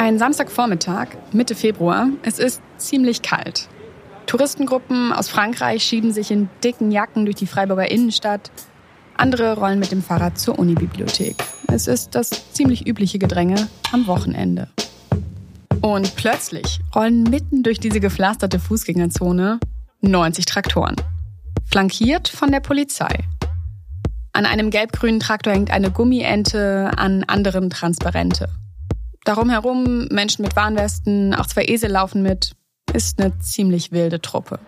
Ein 0.00 0.18
Samstagvormittag, 0.18 1.08
Mitte 1.30 1.54
Februar. 1.54 2.08
Es 2.22 2.38
ist 2.38 2.62
ziemlich 2.78 3.20
kalt. 3.20 3.68
Touristengruppen 4.24 5.12
aus 5.12 5.28
Frankreich 5.28 5.82
schieben 5.82 6.10
sich 6.10 6.30
in 6.30 6.48
dicken 6.64 6.90
Jacken 6.90 7.26
durch 7.26 7.36
die 7.36 7.46
Freiburger 7.46 7.90
Innenstadt. 7.90 8.50
Andere 9.18 9.58
rollen 9.58 9.78
mit 9.78 9.92
dem 9.92 10.02
Fahrrad 10.02 10.38
zur 10.38 10.58
Unibibliothek. 10.58 11.36
Es 11.66 11.86
ist 11.86 12.14
das 12.14 12.30
ziemlich 12.54 12.88
übliche 12.88 13.18
Gedränge 13.18 13.68
am 13.92 14.06
Wochenende. 14.06 14.70
Und 15.82 16.16
plötzlich 16.16 16.80
rollen 16.94 17.24
mitten 17.24 17.62
durch 17.62 17.78
diese 17.78 18.00
gepflasterte 18.00 18.58
Fußgängerzone 18.58 19.60
90 20.00 20.46
Traktoren. 20.46 20.96
Flankiert 21.66 22.26
von 22.26 22.50
der 22.50 22.60
Polizei. 22.60 23.18
An 24.32 24.46
einem 24.46 24.70
gelb-grünen 24.70 25.20
Traktor 25.20 25.52
hängt 25.52 25.70
eine 25.70 25.90
Gummiente, 25.90 26.90
an 26.96 27.22
anderen 27.24 27.68
Transparente. 27.68 28.48
Darum 29.24 29.50
herum 29.50 30.06
Menschen 30.10 30.42
mit 30.42 30.56
Warnwesten, 30.56 31.34
auch 31.34 31.46
zwei 31.46 31.64
Esel 31.64 31.90
laufen 31.90 32.22
mit. 32.22 32.52
Ist 32.94 33.20
eine 33.20 33.38
ziemlich 33.38 33.92
wilde 33.92 34.20
Truppe. 34.20 34.58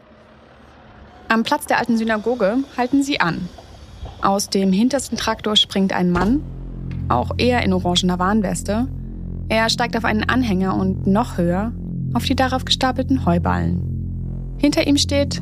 Am 1.28 1.42
Platz 1.42 1.64
der 1.64 1.78
alten 1.78 1.96
Synagoge 1.96 2.58
halten 2.76 3.02
sie 3.02 3.18
an. 3.18 3.48
Aus 4.20 4.50
dem 4.50 4.70
hintersten 4.72 5.16
Traktor 5.16 5.56
springt 5.56 5.94
ein 5.94 6.10
Mann, 6.10 6.42
auch 7.08 7.30
er 7.38 7.62
in 7.62 7.72
orangener 7.72 8.18
Warnweste. 8.18 8.88
Er 9.48 9.70
steigt 9.70 9.96
auf 9.96 10.04
einen 10.04 10.28
Anhänger 10.28 10.76
und 10.76 11.06
noch 11.06 11.38
höher 11.38 11.72
auf 12.12 12.24
die 12.24 12.36
darauf 12.36 12.66
gestapelten 12.66 13.24
Heuballen. 13.24 14.56
Hinter 14.58 14.86
ihm 14.86 14.98
steht 14.98 15.40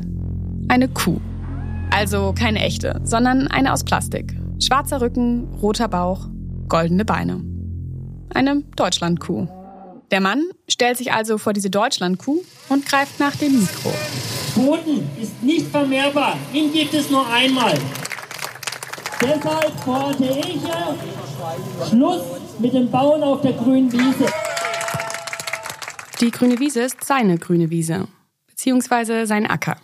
eine 0.69 0.87
Kuh. 0.87 1.19
Also 1.91 2.33
keine 2.33 2.59
echte, 2.59 3.01
sondern 3.03 3.49
eine 3.49 3.73
aus 3.73 3.83
Plastik. 3.83 4.37
Schwarzer 4.63 5.01
Rücken, 5.01 5.53
roter 5.61 5.89
Bauch, 5.89 6.29
goldene 6.69 7.03
Beine 7.03 7.50
eine 8.35 8.61
Deutschlandkuh. 8.75 9.47
Der 10.11 10.19
Mann 10.21 10.43
stellt 10.67 10.97
sich 10.97 11.13
also 11.13 11.37
vor 11.37 11.53
diese 11.53 11.69
Deutschlandkuh 11.69 12.43
und 12.69 12.85
greift 12.85 13.19
nach 13.19 13.35
dem 13.35 13.59
Mikro. 13.59 13.93
Boden 14.55 15.09
ist 15.21 15.41
nicht 15.41 15.67
vermehrbar. 15.67 16.37
Ihn 16.53 16.73
gibt 16.73 16.93
es 16.93 17.09
nur 17.09 17.25
einmal. 17.27 17.77
Deshalb 19.21 19.79
fordere 19.83 20.39
ich 20.39 20.61
Schluss 21.89 22.23
mit 22.59 22.73
dem 22.73 22.89
Bauen 22.89 23.23
auf 23.23 23.41
der 23.41 23.53
grünen 23.53 23.91
Wiese. 23.91 24.25
Die 26.19 26.31
grüne 26.31 26.59
Wiese 26.59 26.81
ist 26.81 27.03
seine 27.03 27.37
grüne 27.37 27.69
Wiese, 27.69 28.07
beziehungsweise 28.47 29.25
sein 29.25 29.47
Acker. 29.47 29.77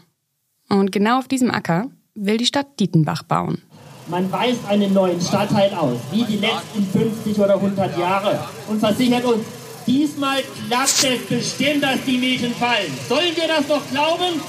Und 0.70 0.92
genau 0.92 1.20
auf 1.20 1.28
diesem 1.28 1.50
Acker 1.52 1.90
will 2.16 2.38
die 2.38 2.46
Stadt 2.46 2.80
Dietenbach 2.80 3.24
bauen. 3.24 3.62
Man 4.10 4.32
weist 4.32 4.66
einen 4.68 4.94
neuen 4.94 5.20
Stadtteil 5.20 5.74
aus, 5.74 5.98
wie 6.12 6.24
die 6.24 6.38
letzten 6.38 6.86
50 6.94 7.38
oder 7.40 7.56
100 7.56 7.98
Jahre, 7.98 8.40
und 8.68 8.80
versichert 8.80 9.26
uns, 9.26 9.46
diesmal 9.86 10.42
klappt 10.68 11.04
es 11.04 11.26
bestimmt, 11.28 11.84
dass 11.84 12.02
die 12.06 12.18
Mieten 12.18 12.54
fallen. 12.54 12.92
Sollen 13.10 13.36
wir 13.36 13.48
das 13.48 13.68
doch 13.68 13.82
glauben? 13.92 14.40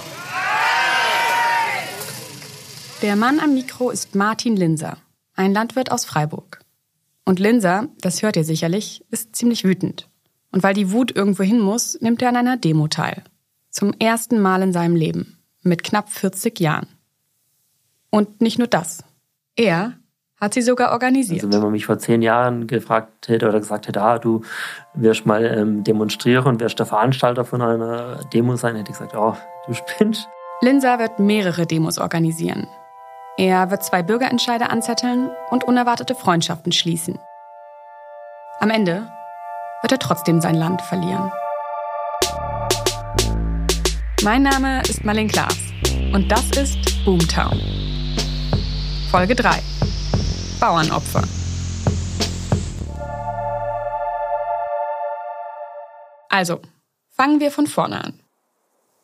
Der 3.03 3.17
Mann 3.17 3.41
am 3.41 3.55
Mikro 3.55 3.91
ist 3.91 4.15
Martin 4.15 4.57
Linser, 4.57 4.97
ein 5.35 5.53
Landwirt 5.53 5.91
aus 5.91 6.05
Freiburg. 6.05 6.61
Und 7.25 7.41
Linser, 7.41 7.89
das 8.01 8.23
hört 8.23 8.37
ihr 8.37 8.45
sicherlich, 8.45 9.05
ist 9.11 9.35
ziemlich 9.35 9.65
wütend. 9.65 10.09
Und 10.53 10.63
weil 10.63 10.75
die 10.75 10.93
Wut 10.93 11.15
irgendwo 11.15 11.43
hin 11.43 11.61
muss, 11.61 12.01
nimmt 12.01 12.23
er 12.23 12.29
an 12.29 12.37
einer 12.37 12.57
Demo 12.57 12.89
teil. 12.89 13.25
Zum 13.71 13.93
ersten 13.99 14.41
Mal 14.41 14.63
in 14.63 14.73
seinem 14.73 14.97
Leben. 14.97 15.39
Mit 15.63 15.85
knapp 15.85 16.11
40 16.11 16.59
Jahren. 16.61 16.87
Und 18.11 18.41
nicht 18.41 18.59
nur 18.59 18.69
das. 18.69 19.05
Er 19.59 19.95
hat 20.41 20.55
sie 20.55 20.63
sogar 20.63 20.93
organisiert. 20.93 21.43
Also 21.43 21.53
wenn 21.53 21.61
man 21.61 21.73
mich 21.73 21.85
vor 21.85 21.99
zehn 21.99 22.23
Jahren 22.23 22.69
gefragt 22.69 23.27
hätte 23.27 23.49
oder 23.49 23.59
gesagt 23.59 23.89
hätte, 23.89 24.01
ah, 24.01 24.21
du 24.21 24.43
wirst 24.95 25.27
mal 25.27 25.45
ähm, 25.45 25.83
demonstrieren 25.83 26.47
und 26.47 26.61
wirst 26.61 26.79
der 26.79 26.87
Veranstalter 26.87 27.45
von 27.45 27.61
einer 27.61 28.21
Demo 28.33 28.55
sein, 28.55 28.77
hätte 28.77 28.93
ich 28.93 28.99
gesagt, 28.99 29.17
oh, 29.17 29.37
du 29.67 29.75
spinnst. 29.75 30.29
Linsa 30.61 31.01
wird 31.01 31.19
mehrere 31.19 31.67
Demos 31.67 31.99
organisieren. 31.99 32.69
Er 33.37 33.73
wird 33.73 33.83
zwei 33.83 34.05
Bürgerentscheide 34.05 34.71
anzetteln 34.71 35.29
und 35.51 35.65
unerwartete 35.65 36.15
Freundschaften 36.15 36.71
schließen. 36.71 37.19
Am 38.61 38.71
Ende 38.71 39.11
wird 39.83 39.91
er 39.91 39.99
trotzdem 39.99 40.41
sein 40.41 40.55
Land 40.55 40.83
verlieren. 40.83 41.33
Mein 44.23 44.43
Name 44.43 44.83
ist 44.83 45.05
Marlene 45.05 45.29
Klaas 45.29 45.59
und 46.13 46.31
das 46.31 46.49
ist 46.51 47.05
Boomtown. 47.05 47.88
Folge 49.11 49.35
3. 49.35 49.63
Bauernopfer. 50.61 51.23
Also, 56.29 56.61
fangen 57.09 57.41
wir 57.41 57.51
von 57.51 57.67
vorne 57.67 58.05
an. 58.05 58.21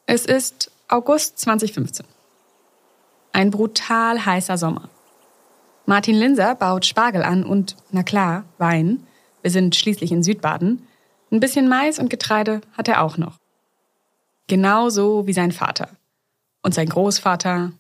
Es 0.05 0.27
ist 0.27 0.71
August 0.89 1.39
2015. 1.39 2.05
Ein 3.33 3.51
brutal 3.51 4.27
heißer 4.27 4.59
Sommer. 4.59 4.91
Martin 5.87 6.17
Linser 6.17 6.55
baut 6.55 6.85
Spargel 6.85 7.23
an 7.23 7.43
und, 7.43 7.75
na 7.91 8.03
klar, 8.03 8.45
Wein. 8.59 9.07
Wir 9.41 9.51
sind 9.51 9.75
schließlich 9.75 10.13
in 10.13 10.23
Südbaden. 10.23 10.87
Ein 11.33 11.41
bisschen 11.41 11.67
Mais 11.67 11.99
und 11.99 12.11
Getreide 12.11 12.61
hat 12.77 12.89
er 12.89 13.01
auch 13.03 13.17
noch. 13.17 13.39
Genauso 14.49 15.27
wie 15.27 15.33
sein 15.33 15.51
Vater. 15.51 15.89
Und 16.61 16.75
sein 16.75 16.91
Großvater 16.91 17.73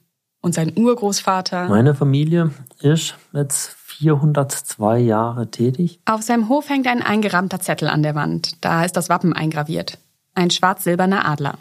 und 0.44 0.54
sein 0.54 0.74
Urgroßvater. 0.76 1.68
Meine 1.68 1.94
Familie 1.94 2.50
ist 2.80 3.16
jetzt 3.32 3.70
402 3.70 4.98
Jahre 4.98 5.50
tätig. 5.50 6.00
Auf 6.04 6.20
seinem 6.20 6.50
Hof 6.50 6.68
hängt 6.68 6.86
ein 6.86 7.02
eingerahmter 7.02 7.60
Zettel 7.60 7.88
an 7.88 8.02
der 8.02 8.14
Wand. 8.14 8.62
Da 8.62 8.84
ist 8.84 8.92
das 8.92 9.08
Wappen 9.08 9.32
eingraviert. 9.32 9.98
Ein 10.34 10.50
schwarz-silberner 10.50 11.26
Adler. 11.26 11.58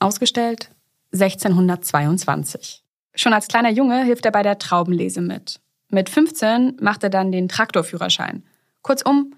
Ausgestellt 0.00 0.70
1622. 1.14 2.84
Schon 3.14 3.32
als 3.32 3.48
kleiner 3.48 3.70
Junge 3.70 4.04
hilft 4.04 4.26
er 4.26 4.32
bei 4.32 4.42
der 4.42 4.58
Traubenlese 4.58 5.22
mit. 5.22 5.58
Mit 5.88 6.10
15 6.10 6.76
macht 6.78 7.02
er 7.02 7.10
dann 7.10 7.32
den 7.32 7.48
Traktorführerschein. 7.48 8.44
Kurzum, 8.82 9.34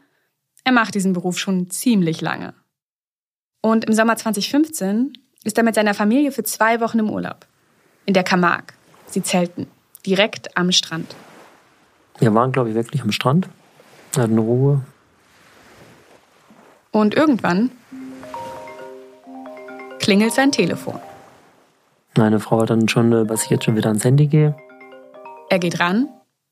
er 0.64 0.72
macht 0.72 0.96
diesen 0.96 1.12
Beruf 1.12 1.38
schon 1.38 1.70
ziemlich 1.70 2.20
lange. 2.20 2.52
Und 3.60 3.84
im 3.84 3.94
Sommer 3.94 4.16
2015 4.16 5.12
ist 5.44 5.56
er 5.56 5.62
mit 5.62 5.76
seiner 5.76 5.94
Familie 5.94 6.32
für 6.32 6.42
zwei 6.42 6.80
Wochen 6.80 6.98
im 6.98 7.08
Urlaub 7.08 7.46
in 8.06 8.14
der 8.14 8.24
Camargue. 8.24 8.74
Sie 9.06 9.22
zelten 9.22 9.66
direkt 10.06 10.56
am 10.56 10.72
Strand. 10.72 11.14
Wir 12.18 12.34
waren, 12.34 12.52
glaube 12.52 12.70
ich, 12.70 12.74
wirklich 12.74 13.02
am 13.02 13.12
Strand, 13.12 13.48
hatten 14.16 14.38
Ruhe. 14.38 14.82
Und 16.90 17.14
irgendwann 17.14 17.70
klingelt 19.98 20.32
sein 20.32 20.52
Telefon. 20.52 21.00
Meine 22.16 22.40
Frau 22.40 22.60
hat 22.60 22.70
dann 22.70 22.88
schon, 22.88 23.12
äh, 23.12 23.28
was 23.28 23.44
ich 23.44 23.50
jetzt 23.50 23.64
schon 23.64 23.76
wieder 23.76 23.88
ans 23.88 24.04
Handy 24.04 24.26
gehe. 24.26 24.54
Er 25.48 25.58
geht 25.58 25.80
ran. 25.80 26.08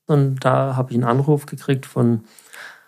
Und 0.07 0.43
da 0.43 0.75
habe 0.75 0.91
ich 0.91 0.97
einen 0.97 1.03
Anruf 1.03 1.45
gekriegt 1.45 1.85
von 1.85 2.23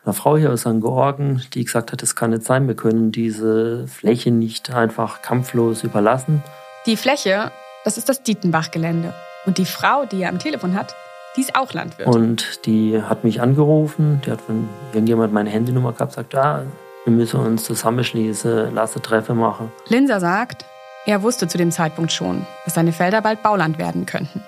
einer 0.03 0.13
Frau 0.13 0.37
hier 0.37 0.51
aus 0.51 0.61
St. 0.61 0.81
Georgen, 0.81 1.41
die 1.53 1.63
gesagt 1.63 1.91
hat, 1.91 2.03
es 2.03 2.15
kann 2.15 2.31
nicht 2.31 2.43
sein, 2.43 2.67
wir 2.67 2.75
können 2.75 3.11
diese 3.11 3.87
Fläche 3.87 4.31
nicht 4.31 4.71
einfach 4.71 5.21
kampflos 5.21 5.83
überlassen. 5.83 6.43
Die 6.85 6.97
Fläche 6.97 7.51
das 7.83 7.97
ist 7.97 8.09
das 8.09 8.23
Dietenbach-Gelände. 8.23 9.13
Und 9.45 9.57
die 9.57 9.65
Frau, 9.65 10.05
die 10.05 10.21
er 10.21 10.29
am 10.29 10.39
Telefon 10.39 10.75
hat, 10.75 10.95
die 11.35 11.41
ist 11.41 11.55
auch 11.55 11.73
Landwirt. 11.73 12.07
Und 12.07 12.65
die 12.65 13.01
hat 13.01 13.23
mich 13.23 13.41
angerufen, 13.41 14.21
die 14.25 14.31
hat 14.31 14.41
von 14.41 14.69
irgendjemand 14.91 15.33
meine 15.33 15.49
Handynummer 15.49 15.91
gehabt, 15.91 16.13
sagt, 16.13 16.35
ah, 16.35 16.63
wir 17.05 17.13
müssen 17.13 17.39
uns 17.39 17.63
zusammenschließen, 17.63 18.73
lasse 18.73 19.01
Treffe 19.01 19.33
machen. 19.33 19.71
Linser 19.87 20.19
sagt, 20.19 20.65
er 21.05 21.21
wusste 21.21 21.47
zu 21.47 21.57
dem 21.57 21.71
Zeitpunkt 21.71 22.11
schon, 22.11 22.45
dass 22.63 22.75
seine 22.75 22.93
Felder 22.93 23.21
bald 23.21 23.43
Bauland 23.43 23.77
werden 23.77 24.05
könnten. 24.05 24.43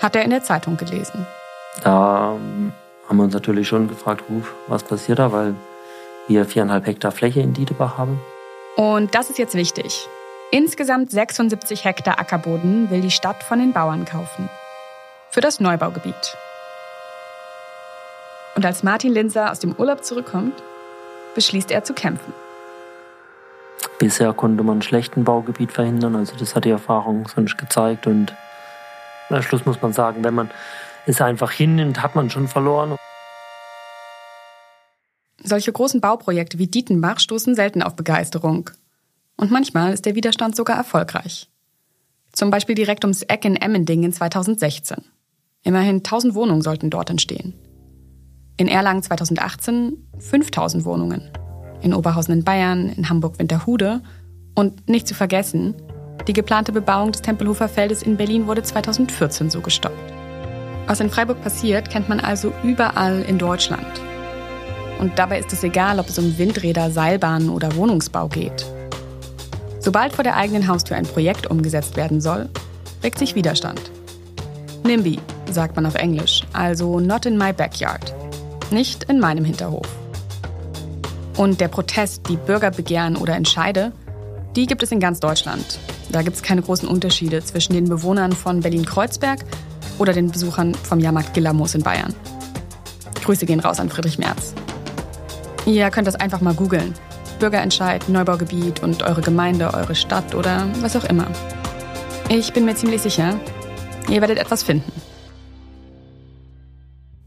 Hat 0.00 0.14
er 0.14 0.22
in 0.22 0.30
der 0.30 0.42
Zeitung 0.42 0.76
gelesen. 0.76 1.26
Da 1.82 2.36
haben 3.08 3.16
wir 3.16 3.24
uns 3.24 3.34
natürlich 3.34 3.66
schon 3.66 3.88
gefragt, 3.88 4.22
was 4.68 4.84
passiert 4.84 5.18
da, 5.18 5.32
weil 5.32 5.54
wir 6.28 6.44
viereinhalb 6.44 6.86
Hektar 6.86 7.10
Fläche 7.10 7.40
in 7.40 7.54
Dietebach 7.54 7.98
haben. 7.98 8.20
Und 8.76 9.14
das 9.14 9.30
ist 9.30 9.38
jetzt 9.38 9.54
wichtig. 9.54 10.08
Insgesamt 10.54 11.10
76 11.10 11.84
Hektar 11.84 12.20
Ackerboden 12.20 12.88
will 12.88 13.00
die 13.00 13.10
Stadt 13.10 13.42
von 13.42 13.58
den 13.58 13.72
Bauern 13.72 14.04
kaufen. 14.04 14.48
Für 15.30 15.40
das 15.40 15.58
Neubaugebiet. 15.58 16.36
Und 18.54 18.64
als 18.64 18.84
Martin 18.84 19.12
Linser 19.12 19.50
aus 19.50 19.58
dem 19.58 19.72
Urlaub 19.72 20.04
zurückkommt, 20.04 20.54
beschließt 21.34 21.72
er 21.72 21.82
zu 21.82 21.92
kämpfen. 21.92 22.32
Bisher 23.98 24.32
konnte 24.32 24.62
man 24.62 24.80
schlecht 24.80 25.16
ein 25.16 25.24
Baugebiet 25.24 25.72
verhindern, 25.72 26.14
also 26.14 26.36
das 26.36 26.54
hat 26.54 26.64
die 26.64 26.70
Erfahrung 26.70 27.26
sonst 27.26 27.58
gezeigt. 27.58 28.06
Und 28.06 28.32
am 29.30 29.42
Schluss 29.42 29.66
muss 29.66 29.82
man 29.82 29.92
sagen, 29.92 30.22
wenn 30.22 30.34
man 30.34 30.52
es 31.04 31.20
einfach 31.20 31.50
hinnimmt, 31.50 32.00
hat 32.00 32.14
man 32.14 32.30
schon 32.30 32.46
verloren. 32.46 32.94
Solche 35.42 35.72
großen 35.72 36.00
Bauprojekte 36.00 36.60
wie 36.60 36.68
Dietenbach 36.68 37.18
stoßen 37.18 37.56
selten 37.56 37.82
auf 37.82 37.96
Begeisterung. 37.96 38.70
Und 39.36 39.50
manchmal 39.50 39.92
ist 39.92 40.06
der 40.06 40.14
Widerstand 40.14 40.56
sogar 40.56 40.76
erfolgreich. 40.76 41.48
Zum 42.32 42.50
Beispiel 42.50 42.74
direkt 42.74 43.04
ums 43.04 43.22
Eck 43.22 43.44
in 43.44 43.56
Emmendingen 43.56 44.12
2016. 44.12 44.98
Immerhin 45.62 45.96
1000 45.96 46.34
Wohnungen 46.34 46.62
sollten 46.62 46.90
dort 46.90 47.10
entstehen. 47.10 47.54
In 48.56 48.68
Erlangen 48.68 49.02
2018 49.02 50.08
5000 50.18 50.84
Wohnungen. 50.84 51.30
in 51.82 51.92
Oberhausen 51.92 52.32
in 52.32 52.44
Bayern, 52.44 52.88
in 52.88 53.10
Hamburg-Winterhude 53.10 54.00
und 54.54 54.88
nicht 54.88 55.06
zu 55.06 55.14
vergessen, 55.14 55.74
die 56.26 56.32
geplante 56.32 56.72
Bebauung 56.72 57.12
des 57.12 57.20
Tempelhofer 57.20 57.68
Feldes 57.68 58.02
in 58.02 58.16
Berlin 58.16 58.46
wurde 58.46 58.62
2014 58.62 59.50
so 59.50 59.60
gestoppt. 59.60 60.12
Was 60.86 61.00
in 61.00 61.10
Freiburg 61.10 61.42
passiert, 61.42 61.90
kennt 61.90 62.08
man 62.08 62.20
also 62.20 62.52
überall 62.62 63.22
in 63.22 63.38
Deutschland. 63.38 63.86
Und 64.98 65.18
dabei 65.18 65.38
ist 65.38 65.52
es 65.52 65.62
egal, 65.62 65.98
ob 65.98 66.08
es 66.08 66.18
um 66.18 66.38
Windräder, 66.38 66.90
Seilbahnen 66.90 67.50
oder 67.50 67.76
Wohnungsbau 67.76 68.28
geht. 68.28 68.64
Sobald 69.84 70.14
vor 70.14 70.24
der 70.24 70.36
eigenen 70.36 70.66
Haustür 70.66 70.96
ein 70.96 71.04
Projekt 71.04 71.46
umgesetzt 71.46 71.98
werden 71.98 72.22
soll, 72.22 72.48
regt 73.02 73.18
sich 73.18 73.34
Widerstand. 73.34 73.82
NIMBY, 74.82 75.18
sagt 75.50 75.76
man 75.76 75.84
auf 75.84 75.94
Englisch, 75.94 76.42
also 76.54 77.00
not 77.00 77.26
in 77.26 77.36
my 77.36 77.52
backyard. 77.52 78.14
Nicht 78.70 79.04
in 79.04 79.20
meinem 79.20 79.44
Hinterhof. 79.44 79.86
Und 81.36 81.60
der 81.60 81.68
Protest, 81.68 82.22
die 82.30 82.38
Bürgerbegehren 82.38 83.16
oder 83.16 83.34
Entscheide, 83.34 83.92
die 84.56 84.64
gibt 84.64 84.82
es 84.82 84.90
in 84.90 85.00
ganz 85.00 85.20
Deutschland. 85.20 85.78
Da 86.10 86.22
gibt 86.22 86.36
es 86.36 86.42
keine 86.42 86.62
großen 86.62 86.88
Unterschiede 86.88 87.44
zwischen 87.44 87.74
den 87.74 87.86
Bewohnern 87.86 88.32
von 88.32 88.60
Berlin-Kreuzberg 88.60 89.40
oder 89.98 90.14
den 90.14 90.30
Besuchern 90.30 90.74
vom 90.74 90.98
Jahrmarkt 90.98 91.34
Gillermoos 91.34 91.74
in 91.74 91.82
Bayern. 91.82 92.14
Grüße 93.22 93.44
gehen 93.44 93.60
raus 93.60 93.80
an 93.80 93.90
Friedrich 93.90 94.16
Merz. 94.16 94.54
Ihr 95.66 95.90
könnt 95.90 96.06
das 96.06 96.14
einfach 96.14 96.40
mal 96.40 96.54
googeln. 96.54 96.94
Bürgerentscheid, 97.38 98.08
Neubaugebiet 98.08 98.82
und 98.82 99.02
eure 99.02 99.20
Gemeinde, 99.20 99.72
eure 99.74 99.94
Stadt 99.94 100.34
oder 100.34 100.66
was 100.80 100.96
auch 100.96 101.04
immer. 101.04 101.26
Ich 102.28 102.52
bin 102.52 102.64
mir 102.64 102.74
ziemlich 102.74 103.02
sicher, 103.02 103.38
ihr 104.08 104.20
werdet 104.20 104.38
etwas 104.38 104.62
finden. 104.62 104.92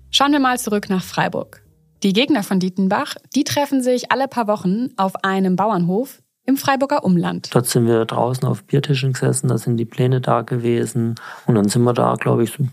Schauen 0.09 0.31
wir 0.31 0.39
mal 0.39 0.57
zurück 0.57 0.89
nach 0.89 1.03
Freiburg. 1.03 1.61
Die 2.03 2.13
Gegner 2.13 2.43
von 2.43 2.59
Dietenbach, 2.59 3.15
die 3.35 3.43
treffen 3.43 3.81
sich 3.81 4.11
alle 4.11 4.27
paar 4.27 4.47
Wochen 4.47 4.89
auf 4.97 5.23
einem 5.23 5.55
Bauernhof 5.55 6.21
im 6.45 6.57
Freiburger 6.57 7.03
Umland. 7.03 7.53
Dort 7.53 7.67
sind 7.67 7.87
wir 7.87 8.05
draußen 8.05 8.47
auf 8.47 8.63
Biertischen 8.63 9.13
gesessen, 9.13 9.49
da 9.49 9.57
sind 9.57 9.77
die 9.77 9.85
Pläne 9.85 10.21
da 10.21 10.41
gewesen. 10.41 11.15
Und 11.45 11.55
dann 11.55 11.67
sind 11.67 11.83
wir 11.83 11.93
da, 11.93 12.15
glaube 12.15 12.43
ich, 12.43 12.51
so 12.51 12.63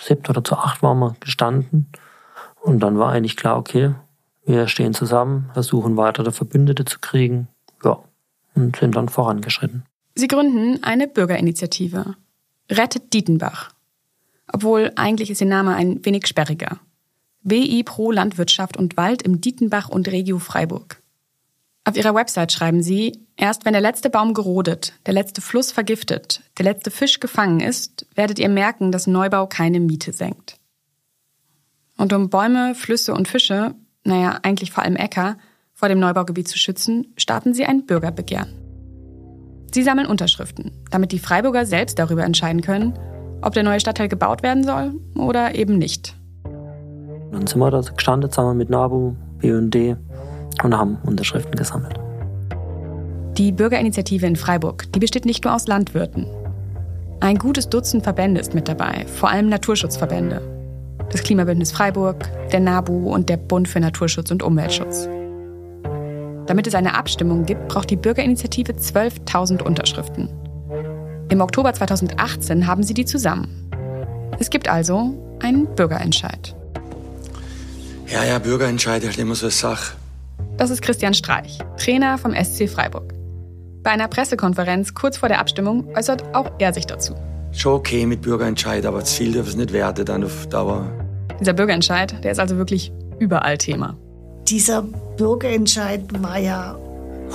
sieben 0.00 0.22
oder 0.28 0.44
zu 0.44 0.56
acht 0.56 0.82
waren 0.82 0.98
wir 0.98 1.16
gestanden. 1.20 1.90
Und 2.60 2.80
dann 2.80 2.98
war 2.98 3.12
eigentlich 3.12 3.36
klar, 3.36 3.56
okay, 3.56 3.94
wir 4.46 4.68
stehen 4.68 4.94
zusammen, 4.94 5.50
versuchen 5.52 5.96
weitere 5.96 6.30
Verbündete 6.32 6.84
zu 6.84 7.00
kriegen. 7.00 7.48
Ja, 7.84 7.98
und 8.54 8.76
sind 8.76 8.96
dann 8.96 9.08
vorangeschritten. 9.08 9.84
Sie 10.14 10.28
gründen 10.28 10.82
eine 10.82 11.08
Bürgerinitiative. 11.08 12.14
Rettet 12.70 13.12
Dietenbach. 13.12 13.70
Obwohl 14.50 14.92
eigentlich 14.96 15.30
ist 15.30 15.40
ihr 15.40 15.46
Name 15.46 15.74
ein 15.74 16.04
wenig 16.04 16.26
sperriger. 16.26 16.78
BI 17.42 17.82
Pro 17.84 18.10
Landwirtschaft 18.10 18.76
und 18.76 18.96
Wald 18.96 19.22
im 19.22 19.40
Dietenbach 19.40 19.88
und 19.88 20.08
Regio 20.08 20.38
Freiburg. 20.38 21.02
Auf 21.84 21.96
ihrer 21.96 22.14
Website 22.14 22.50
schreiben 22.50 22.82
sie, 22.82 23.20
erst 23.36 23.64
wenn 23.64 23.72
der 23.72 23.82
letzte 23.82 24.10
Baum 24.10 24.34
gerodet, 24.34 24.94
der 25.06 25.14
letzte 25.14 25.40
Fluss 25.40 25.70
vergiftet, 25.70 26.42
der 26.58 26.64
letzte 26.64 26.90
Fisch 26.90 27.20
gefangen 27.20 27.60
ist, 27.60 28.06
werdet 28.16 28.40
ihr 28.40 28.48
merken, 28.48 28.90
dass 28.90 29.06
Neubau 29.06 29.46
keine 29.46 29.78
Miete 29.78 30.12
senkt. 30.12 30.58
Und 31.96 32.12
um 32.12 32.28
Bäume, 32.28 32.74
Flüsse 32.74 33.14
und 33.14 33.28
Fische, 33.28 33.74
naja, 34.06 34.38
eigentlich 34.42 34.70
vor 34.70 34.84
allem 34.84 34.96
Äcker, 34.96 35.36
vor 35.74 35.88
dem 35.88 35.98
Neubaugebiet 35.98 36.48
zu 36.48 36.58
schützen, 36.58 37.12
starten 37.16 37.52
sie 37.52 37.66
ein 37.66 37.84
Bürgerbegehren. 37.84 38.54
Sie 39.74 39.82
sammeln 39.82 40.06
Unterschriften, 40.06 40.72
damit 40.90 41.12
die 41.12 41.18
Freiburger 41.18 41.66
selbst 41.66 41.98
darüber 41.98 42.24
entscheiden 42.24 42.62
können, 42.62 42.94
ob 43.42 43.52
der 43.52 43.62
neue 43.62 43.80
Stadtteil 43.80 44.08
gebaut 44.08 44.42
werden 44.42 44.64
soll 44.64 44.94
oder 45.14 45.54
eben 45.54 45.76
nicht. 45.76 46.16
Dann 47.32 47.46
sind 47.46 47.58
wir 47.58 47.70
da 47.70 47.80
gestanden 47.80 48.30
zusammen 48.30 48.56
mit 48.56 48.70
NABU, 48.70 49.14
BUND 49.42 49.76
und 50.62 50.74
haben 50.74 50.96
Unterschriften 51.04 51.54
gesammelt. 51.54 51.98
Die 53.36 53.52
Bürgerinitiative 53.52 54.24
in 54.24 54.36
Freiburg, 54.36 54.90
die 54.94 54.98
besteht 54.98 55.26
nicht 55.26 55.44
nur 55.44 55.54
aus 55.54 55.66
Landwirten. 55.66 56.26
Ein 57.20 57.36
gutes 57.36 57.68
Dutzend 57.68 58.04
Verbände 58.04 58.40
ist 58.40 58.54
mit 58.54 58.68
dabei, 58.68 59.04
vor 59.06 59.30
allem 59.30 59.50
Naturschutzverbände. 59.50 60.55
Das 61.10 61.22
Klimabündnis 61.22 61.72
Freiburg, 61.72 62.28
der 62.50 62.60
NABU 62.60 63.12
und 63.12 63.28
der 63.28 63.36
Bund 63.36 63.68
für 63.68 63.80
Naturschutz 63.80 64.30
und 64.30 64.42
Umweltschutz. 64.42 65.08
Damit 66.46 66.66
es 66.66 66.74
eine 66.74 66.96
Abstimmung 66.96 67.44
gibt, 67.44 67.68
braucht 67.68 67.90
die 67.90 67.96
Bürgerinitiative 67.96 68.72
12.000 68.72 69.62
Unterschriften. 69.62 70.28
Im 71.28 71.40
Oktober 71.40 71.72
2018 71.72 72.66
haben 72.66 72.82
sie 72.82 72.94
die 72.94 73.04
zusammen. 73.04 73.70
Es 74.38 74.50
gibt 74.50 74.68
also 74.68 75.14
einen 75.40 75.66
Bürgerentscheid. 75.74 76.54
Ja, 78.06 78.24
ja, 78.24 78.38
Bürgerentscheid 78.38 79.02
ist 79.02 79.18
immer 79.18 79.34
so 79.34 79.46
eine 79.46 79.50
Sache. 79.50 79.96
Das 80.56 80.70
ist 80.70 80.82
Christian 80.82 81.14
Streich, 81.14 81.58
Trainer 81.76 82.18
vom 82.18 82.32
SC 82.32 82.68
Freiburg. 82.68 83.12
Bei 83.82 83.90
einer 83.90 84.08
Pressekonferenz 84.08 84.94
kurz 84.94 85.18
vor 85.18 85.28
der 85.28 85.40
Abstimmung 85.40 85.94
äußert 85.96 86.34
auch 86.34 86.50
er 86.58 86.72
sich 86.72 86.86
dazu. 86.86 87.14
Schon 87.56 87.72
okay 87.72 88.04
mit 88.04 88.20
Bürgerentscheid, 88.20 88.84
aber 88.84 89.02
zu 89.02 89.14
viel 89.14 89.32
dürfen 89.32 89.48
es 89.48 89.56
nicht 89.56 89.72
werden 89.72 90.04
dann 90.04 90.22
auf 90.24 90.46
Dauer. 90.48 90.84
Dieser 91.40 91.54
Bürgerentscheid, 91.54 92.22
der 92.22 92.32
ist 92.32 92.38
also 92.38 92.58
wirklich 92.58 92.92
überall 93.18 93.56
Thema. 93.56 93.96
Dieser 94.46 94.82
Bürgerentscheid 95.16 96.02
war 96.22 96.38
ja 96.38 96.78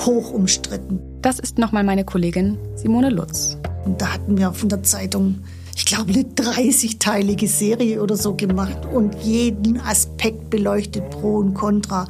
hoch 0.05 0.31
umstritten. 0.31 0.99
Das 1.23 1.39
ist 1.39 1.57
nochmal 1.57 1.83
meine 1.83 2.05
Kollegin 2.05 2.59
Simone 2.75 3.09
Lutz. 3.09 3.57
Und 3.83 3.99
da 3.99 4.13
hatten 4.13 4.37
wir 4.37 4.53
von 4.53 4.69
der 4.69 4.83
Zeitung, 4.83 5.39
ich 5.75 5.85
glaube, 5.85 6.11
eine 6.11 6.21
30-teilige 6.21 7.47
Serie 7.47 7.99
oder 7.99 8.15
so 8.15 8.35
gemacht 8.35 8.77
und 8.93 9.15
jeden 9.23 9.81
Aspekt 9.81 10.51
beleuchtet, 10.51 11.09
pro 11.09 11.37
und 11.37 11.55
contra, 11.55 12.07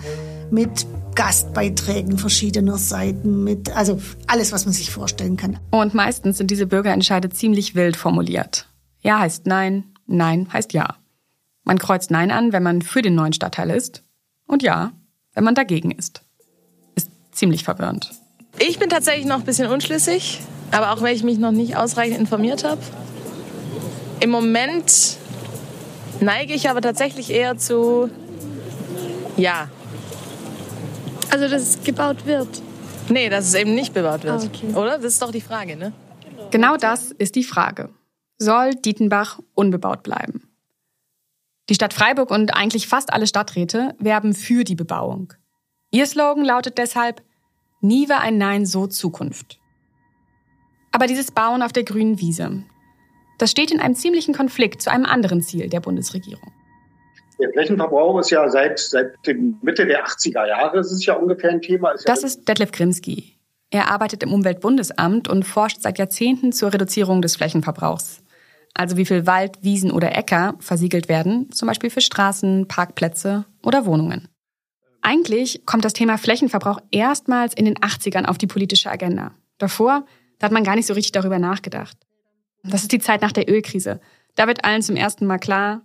mit 0.52 0.86
Gastbeiträgen 1.16 2.18
verschiedener 2.18 2.78
Seiten, 2.78 3.44
mit, 3.44 3.76
also 3.76 4.00
alles, 4.28 4.52
was 4.52 4.66
man 4.66 4.74
sich 4.74 4.92
vorstellen 4.92 5.38
kann. 5.38 5.60
Und 5.72 5.94
meistens 5.94 6.38
sind 6.38 6.52
diese 6.52 6.68
Bürgerentscheide 6.68 7.30
ziemlich 7.30 7.76
wild 7.76 7.96
formuliert. 7.96 8.68
Ja 9.02 9.20
heißt 9.20 9.46
Nein, 9.48 9.86
Nein 10.08 10.48
heißt 10.52 10.74
Ja. 10.74 10.96
Man 11.64 11.78
kreuzt 11.78 12.12
Nein 12.12 12.32
an, 12.32 12.54
wenn 12.54 12.64
man 12.64 12.82
für 12.82 13.02
den 13.02 13.16
neuen 13.16 13.34
Stadtteil 13.34 13.70
ist. 13.70 14.04
Und 14.48 14.64
Ja, 14.64 14.92
wenn 15.34 15.44
man 15.44 15.56
dagegen 15.56 15.92
ist. 15.92 16.24
Ist 16.96 17.10
ziemlich 17.32 17.64
verwirrend. 17.64 18.12
Ich 18.60 18.80
bin 18.80 18.90
tatsächlich 18.90 19.26
noch 19.26 19.40
ein 19.40 19.46
bisschen 19.46 19.68
unschlüssig, 19.68 20.42
aber 20.72 20.92
auch 20.92 21.02
wenn 21.02 21.16
ich 21.16 21.24
mich 21.24 21.38
noch 21.38 21.52
nicht 21.52 21.78
ausreichend 21.78 22.20
informiert 22.20 22.64
habe. 22.64 22.82
Im 24.20 24.30
Moment 24.30 25.18
neige 26.20 26.54
ich 26.54 26.70
aber 26.70 26.82
tatsächlich 26.82 27.32
eher 27.32 27.58
zu 27.58 28.10
Ja. 29.38 29.70
Also, 31.32 31.48
dass 31.48 31.62
es 31.62 31.84
gebaut 31.84 32.26
wird. 32.26 32.62
Nee, 33.10 33.30
dass 33.30 33.48
es 33.48 33.56
eben 33.56 33.74
nicht 33.74 33.94
bebaut 33.94 34.24
wird. 34.24 34.42
Ah, 34.42 34.46
okay. 34.46 34.74
Oder? 34.74 34.98
Das 34.98 35.14
ist 35.14 35.22
doch 35.22 35.32
die 35.32 35.42
Frage, 35.42 35.76
ne? 35.76 35.94
Genau 36.52 36.78
das 36.78 37.12
ist 37.12 37.36
die 37.36 37.44
Frage. 37.44 37.90
Soll 38.38 38.76
Dietenbach 38.76 39.40
unbebaut 39.54 40.04
bleiben? 40.04 40.50
Die 41.70 41.76
Stadt 41.76 41.94
Freiburg 41.94 42.32
und 42.32 42.56
eigentlich 42.56 42.88
fast 42.88 43.14
alle 43.14 43.28
Stadträte 43.28 43.96
werben 44.00 44.34
für 44.34 44.64
die 44.64 44.76
Bebauung. 44.76 45.34
Ihr 45.92 46.06
Slogan 46.06 46.44
lautet 46.44 46.78
deshalb, 46.78 47.22
nie 47.80 48.10
war 48.10 48.20
ein 48.20 48.38
Nein 48.38 48.66
so 48.66 48.88
Zukunft. 48.88 49.60
Aber 50.92 51.08
dieses 51.08 51.32
Bauen 51.32 51.62
auf 51.62 51.72
der 51.72 51.84
grünen 51.84 52.20
Wiese, 52.20 52.64
das 53.38 53.52
steht 53.52 53.72
in 53.72 53.80
einem 53.80 53.96
ziemlichen 53.96 54.34
Konflikt 54.34 54.82
zu 54.82 54.92
einem 54.92 55.06
anderen 55.06 55.42
Ziel 55.42 55.70
der 55.70 55.80
Bundesregierung. 55.80 56.52
Der 57.42 57.52
Flächenverbrauch 57.52 58.20
ist 58.20 58.30
ja 58.30 58.48
seit, 58.50 58.80
seit 58.80 59.14
Mitte 59.62 59.86
der 59.86 60.06
80er 60.06 60.48
Jahre, 60.48 60.80
ist 60.80 61.06
ja 61.06 61.16
ungefähr 61.16 61.50
ein 61.50 61.62
Thema. 61.62 61.92
Ist 61.92 62.08
das 62.08 62.22
ja 62.22 62.28
ist 62.28 62.48
Detlef 62.48 62.72
Grinski. 62.72 63.36
Er 63.72 63.90
arbeitet 63.90 64.22
im 64.22 64.34
Umweltbundesamt 64.34 65.28
und 65.28 65.44
forscht 65.44 65.82
seit 65.82 65.98
Jahrzehnten 65.98 66.52
zur 66.52 66.74
Reduzierung 66.74 67.22
des 67.22 67.38
Flächenverbrauchs. 67.38 68.22
Also 68.74 68.98
wie 68.98 69.06
viel 69.06 69.26
Wald, 69.26 69.64
Wiesen 69.64 69.92
oder 69.92 70.16
Äcker 70.16 70.56
versiegelt 70.60 71.10
werden, 71.10 71.52
zum 71.52 71.68
Beispiel 71.68 71.90
für 71.90 72.02
Straßen, 72.02 72.68
Parkplätze 72.68 73.46
oder 73.64 73.86
Wohnungen. 73.86 74.28
Eigentlich 75.02 75.66
kommt 75.66 75.84
das 75.84 75.94
Thema 75.94 76.18
Flächenverbrauch 76.18 76.80
erstmals 76.92 77.54
in 77.54 77.66
den 77.66 77.78
80ern 77.78 78.26
auf 78.26 78.38
die 78.38 78.48
politische 78.48 78.92
Agenda. 78.92 79.32
Davor, 79.58 80.06
da 80.38 80.46
hat 80.46 80.52
man 80.52 80.64
gar 80.64 80.76
nicht 80.76 80.86
so 80.86 80.94
richtig 80.94 81.14
darüber 81.14 81.40
nachgedacht. 81.40 81.98
Das 82.64 82.84
ist 82.84 82.92
die 82.92 83.00
Zeit 83.00 83.22
nach 83.22 83.32
der 83.32 83.50
Ölkrise. 83.50 84.00
Da 84.36 84.48
wird 84.48 84.64
allen 84.64 84.84
zum 84.84 84.96
ersten 84.96 85.26
Mal 85.26 85.40
klar, 85.40 85.82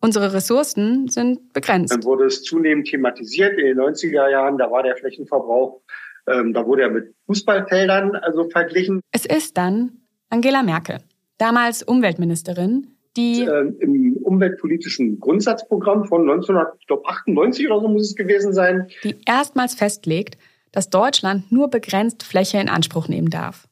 unsere 0.00 0.32
Ressourcen 0.32 1.08
sind 1.08 1.52
begrenzt. 1.52 1.92
Dann 1.92 2.04
wurde 2.04 2.26
es 2.26 2.42
zunehmend 2.42 2.88
thematisiert 2.88 3.58
in 3.58 3.66
den 3.66 3.78
90er 3.78 4.30
Jahren. 4.30 4.58
Da 4.58 4.70
war 4.70 4.82
der 4.82 4.96
Flächenverbrauch, 4.96 5.80
ähm, 6.28 6.52
da 6.52 6.66
wurde 6.66 6.82
er 6.82 6.90
mit 6.90 7.14
Fußballfeldern 7.26 8.16
also 8.16 8.48
verglichen. 8.50 9.00
Es 9.12 9.26
ist 9.26 9.56
dann 9.56 9.92
Angela 10.28 10.62
Merkel, 10.62 10.98
damals 11.38 11.82
Umweltministerin, 11.82 12.88
die 13.16 13.42
Ähm, 13.42 13.76
Im 13.80 14.16
umweltpolitischen 14.22 15.18
Grundsatzprogramm 15.20 16.04
von 16.04 16.22
1998 16.22 17.66
oder 17.66 17.80
so 17.80 17.88
muss 17.88 18.10
es 18.10 18.14
gewesen 18.14 18.52
sein. 18.52 18.88
die 19.04 19.16
erstmals 19.26 19.74
festlegt, 19.74 20.36
dass 20.72 20.90
Deutschland 20.90 21.50
nur 21.50 21.70
begrenzt 21.70 22.22
Fläche 22.22 22.58
in 22.58 22.68
Anspruch 22.68 23.08
nehmen 23.08 23.30
darf. 23.30 23.66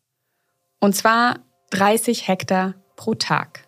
Und 0.81 0.95
zwar 0.95 1.40
30 1.71 2.28
Hektar 2.28 2.75
pro 2.97 3.14
Tag. 3.14 3.66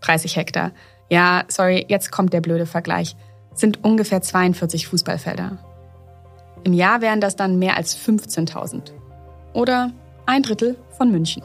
30 0.00 0.36
Hektar. 0.36 0.72
Ja, 1.10 1.42
sorry, 1.48 1.84
jetzt 1.88 2.12
kommt 2.12 2.32
der 2.32 2.40
blöde 2.40 2.66
Vergleich. 2.66 3.16
Sind 3.52 3.84
ungefähr 3.84 4.22
42 4.22 4.86
Fußballfelder. 4.86 5.58
Im 6.64 6.72
Jahr 6.72 7.00
wären 7.00 7.20
das 7.20 7.36
dann 7.36 7.58
mehr 7.58 7.76
als 7.76 7.98
15.000. 7.98 8.92
Oder 9.52 9.90
ein 10.26 10.42
Drittel 10.42 10.76
von 10.96 11.10
München. 11.10 11.42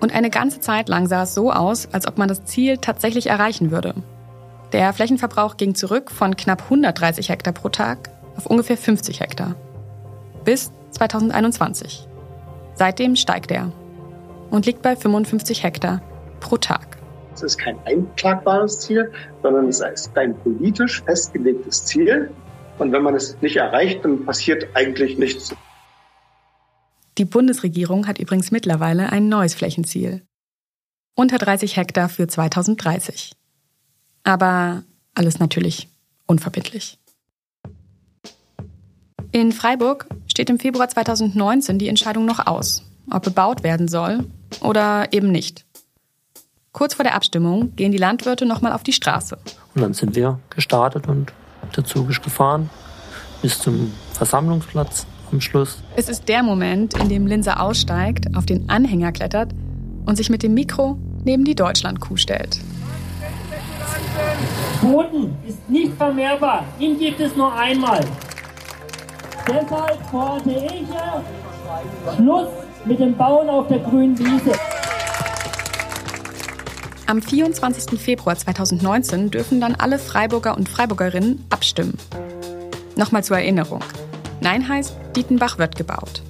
Und 0.00 0.14
eine 0.14 0.30
ganze 0.30 0.60
Zeit 0.60 0.88
lang 0.88 1.08
sah 1.08 1.24
es 1.24 1.34
so 1.34 1.50
aus, 1.50 1.88
als 1.92 2.06
ob 2.06 2.16
man 2.16 2.28
das 2.28 2.44
Ziel 2.44 2.78
tatsächlich 2.78 3.26
erreichen 3.26 3.70
würde. 3.70 3.94
Der 4.72 4.92
Flächenverbrauch 4.92 5.56
ging 5.56 5.74
zurück 5.74 6.10
von 6.10 6.36
knapp 6.36 6.62
130 6.64 7.30
Hektar 7.30 7.52
pro 7.52 7.68
Tag 7.70 8.10
auf 8.36 8.46
ungefähr 8.46 8.76
50 8.76 9.20
Hektar. 9.20 9.54
Bis 10.44 10.70
2021. 10.90 12.06
Seitdem 12.74 13.16
steigt 13.16 13.50
er 13.50 13.72
und 14.50 14.66
liegt 14.66 14.82
bei 14.82 14.94
55 14.94 15.62
Hektar 15.62 16.02
pro 16.40 16.56
Tag. 16.56 16.98
Es 17.34 17.42
ist 17.42 17.58
kein 17.58 17.78
einklagbares 17.84 18.80
Ziel, 18.80 19.12
sondern 19.42 19.68
es 19.68 19.80
ist 19.80 20.16
ein 20.16 20.36
politisch 20.38 21.02
festgelegtes 21.02 21.84
Ziel. 21.84 22.30
Und 22.78 22.92
wenn 22.92 23.02
man 23.02 23.14
es 23.14 23.40
nicht 23.40 23.56
erreicht, 23.56 24.04
dann 24.04 24.24
passiert 24.24 24.68
eigentlich 24.74 25.18
nichts. 25.18 25.54
Die 27.18 27.24
Bundesregierung 27.24 28.06
hat 28.06 28.18
übrigens 28.18 28.50
mittlerweile 28.50 29.10
ein 29.10 29.28
neues 29.28 29.54
Flächenziel. 29.54 30.22
Unter 31.14 31.38
30 31.38 31.76
Hektar 31.76 32.08
für 32.08 32.26
2030. 32.26 33.32
Aber 34.24 34.82
alles 35.14 35.38
natürlich 35.38 35.88
unverbindlich. 36.26 36.98
In 39.30 39.52
Freiburg 39.52 40.06
steht 40.26 40.50
im 40.50 40.58
Februar 40.58 40.88
2019 40.88 41.78
die 41.78 41.88
Entscheidung 41.88 42.24
noch 42.24 42.46
aus, 42.46 42.82
ob 43.10 43.24
bebaut 43.24 43.62
werden 43.62 43.88
soll 43.88 44.26
oder 44.60 45.12
eben 45.12 45.30
nicht. 45.30 45.63
Kurz 46.74 46.94
vor 46.94 47.04
der 47.04 47.14
Abstimmung 47.14 47.72
gehen 47.76 47.92
die 47.92 47.98
Landwirte 47.98 48.46
nochmal 48.46 48.72
auf 48.72 48.82
die 48.82 48.92
Straße. 48.92 49.38
Und 49.76 49.80
dann 49.80 49.94
sind 49.94 50.16
wir 50.16 50.40
gestartet 50.50 51.06
und 51.06 51.32
der 51.76 51.84
Zug 51.84 52.10
ist 52.10 52.20
gefahren 52.20 52.68
bis 53.42 53.60
zum 53.60 53.92
Versammlungsplatz 54.12 55.06
am 55.30 55.40
Schluss. 55.40 55.78
Es 55.94 56.08
ist 56.08 56.28
der 56.28 56.42
Moment, 56.42 56.94
in 56.98 57.08
dem 57.08 57.28
Linse 57.28 57.60
aussteigt, 57.60 58.36
auf 58.36 58.44
den 58.44 58.68
Anhänger 58.68 59.12
klettert 59.12 59.52
und 60.04 60.16
sich 60.16 60.30
mit 60.30 60.42
dem 60.42 60.54
Mikro 60.54 60.98
neben 61.22 61.44
die 61.44 61.54
Deutschlandkuh 61.54 62.16
stellt. 62.16 62.58
Boden 64.82 65.36
ist 65.46 65.70
nicht 65.70 65.92
vermehrbar. 65.92 66.64
Ihn 66.80 66.98
gibt 66.98 67.20
es 67.20 67.36
nur 67.36 67.54
einmal. 67.54 68.04
Deshalb 69.46 70.10
fordere 70.10 70.66
ich 70.74 72.16
Schluss 72.16 72.48
mit 72.84 72.98
dem 72.98 73.16
Bauen 73.16 73.48
auf 73.48 73.68
der 73.68 73.78
grünen 73.78 74.18
Wiese. 74.18 74.58
Am 77.06 77.20
24. 77.20 78.00
Februar 78.00 78.34
2019 78.34 79.30
dürfen 79.30 79.60
dann 79.60 79.74
alle 79.74 79.98
Freiburger 79.98 80.56
und 80.56 80.70
Freiburgerinnen 80.70 81.44
abstimmen. 81.50 81.98
Nochmal 82.96 83.22
zur 83.22 83.36
Erinnerung. 83.36 83.84
Nein 84.40 84.66
heißt, 84.66 84.94
Dietenbach 85.14 85.58
wird 85.58 85.76
gebaut. 85.76 86.22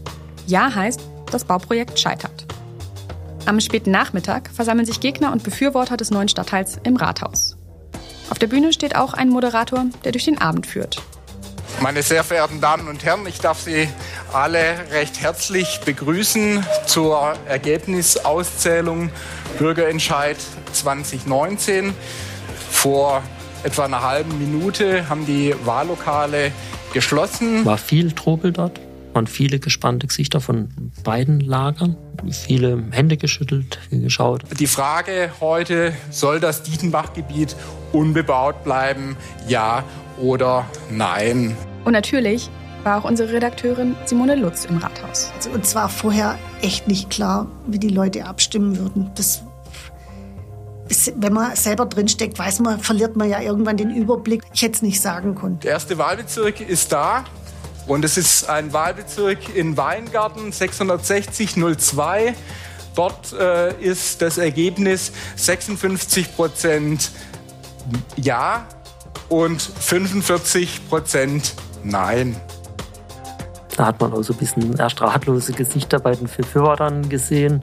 Ja 0.48 0.74
heißt, 0.74 1.00
das 1.30 1.44
Bauprojekt 1.44 1.98
scheitert. 2.00 2.46
Am 3.46 3.60
späten 3.60 3.92
Nachmittag 3.92 4.50
versammeln 4.50 4.86
sich 4.86 4.98
Gegner 4.98 5.30
und 5.30 5.44
Befürworter 5.44 5.96
des 5.96 6.10
neuen 6.10 6.28
Stadtteils 6.28 6.78
im 6.82 6.96
Rathaus. 6.96 7.56
Auf 8.30 8.40
der 8.40 8.48
Bühne 8.48 8.72
steht 8.72 8.96
auch 8.96 9.14
ein 9.14 9.28
Moderator, 9.28 9.86
der 10.02 10.10
durch 10.10 10.24
den 10.24 10.40
Abend 10.40 10.66
führt. 10.66 11.00
Meine 11.84 12.02
sehr 12.02 12.24
verehrten 12.24 12.62
Damen 12.62 12.88
und 12.88 13.04
Herren, 13.04 13.26
ich 13.26 13.40
darf 13.40 13.60
Sie 13.60 13.86
alle 14.32 14.58
recht 14.90 15.20
herzlich 15.20 15.80
begrüßen 15.84 16.64
zur 16.86 17.34
Ergebnisauszählung 17.46 19.10
Bürgerentscheid 19.58 20.38
2019. 20.72 21.92
Vor 22.70 23.22
etwa 23.64 23.84
einer 23.84 24.00
halben 24.00 24.38
Minute 24.38 25.10
haben 25.10 25.26
die 25.26 25.54
Wahllokale 25.66 26.52
geschlossen. 26.94 27.66
War 27.66 27.76
viel 27.76 28.12
Trubel 28.12 28.50
dort, 28.50 28.80
waren 29.12 29.26
viele 29.26 29.58
gespannte 29.58 30.06
Gesichter 30.06 30.40
von 30.40 30.70
beiden 31.04 31.40
Lagern, 31.40 31.98
viele 32.30 32.82
Hände 32.92 33.18
geschüttelt, 33.18 33.78
viel 33.90 34.00
geschaut. 34.00 34.40
Die 34.58 34.68
Frage 34.68 35.32
heute, 35.38 35.92
soll 36.10 36.40
das 36.40 36.62
Dietenbachgebiet 36.62 37.54
unbebaut 37.92 38.64
bleiben? 38.64 39.18
Ja 39.46 39.84
oder 40.18 40.64
nein? 40.90 41.54
Und 41.84 41.92
natürlich 41.92 42.50
war 42.82 42.98
auch 42.98 43.04
unsere 43.04 43.32
Redakteurin 43.32 43.96
Simone 44.04 44.34
Lutz 44.34 44.64
im 44.66 44.78
Rathaus. 44.78 45.32
Also 45.36 45.50
uns 45.50 45.74
war 45.74 45.88
vorher 45.88 46.38
echt 46.62 46.88
nicht 46.88 47.10
klar, 47.10 47.46
wie 47.66 47.78
die 47.78 47.88
Leute 47.88 48.26
abstimmen 48.26 48.78
würden. 48.78 49.10
Das 49.14 49.42
wenn 51.16 51.32
man 51.32 51.56
selber 51.56 51.86
drinsteckt, 51.86 52.38
weiß 52.38 52.60
man, 52.60 52.78
verliert 52.78 53.16
man 53.16 53.28
ja 53.28 53.40
irgendwann 53.40 53.78
den 53.78 53.90
Überblick. 53.90 54.42
Ich 54.52 54.62
hätte 54.62 54.74
es 54.74 54.82
nicht 54.82 55.00
sagen 55.00 55.34
können. 55.34 55.58
Der 55.60 55.72
erste 55.72 55.96
Wahlbezirk 55.96 56.60
ist 56.60 56.92
da. 56.92 57.24
Und 57.86 58.04
es 58.04 58.16
ist 58.16 58.48
ein 58.48 58.72
Wahlbezirk 58.72 59.54
in 59.54 59.76
Weingarten 59.76 60.52
66002. 60.52 62.34
Dort 62.94 63.32
äh, 63.32 63.74
ist 63.82 64.22
das 64.22 64.38
Ergebnis 64.38 65.12
56 65.36 66.34
Prozent 66.36 67.10
Ja 68.16 68.66
und 69.28 69.60
45 69.60 70.88
Prozent 70.88 71.54
Nein. 71.84 72.36
Da 73.76 73.86
hat 73.86 74.00
man 74.00 74.12
auch 74.12 74.22
so 74.22 74.32
ein 74.32 74.38
bisschen 74.38 74.76
erst 74.76 75.00
ratlose 75.00 75.52
Gesichter 75.52 75.98
bei 75.98 76.14
den 76.14 76.26
Befürwortern 76.26 77.08
gesehen. 77.08 77.60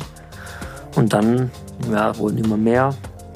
Und 0.96 1.14
dann 1.14 1.50
ja, 1.90 2.16
wurden 2.18 2.38
immer 2.38 2.58
mehr 2.58 2.94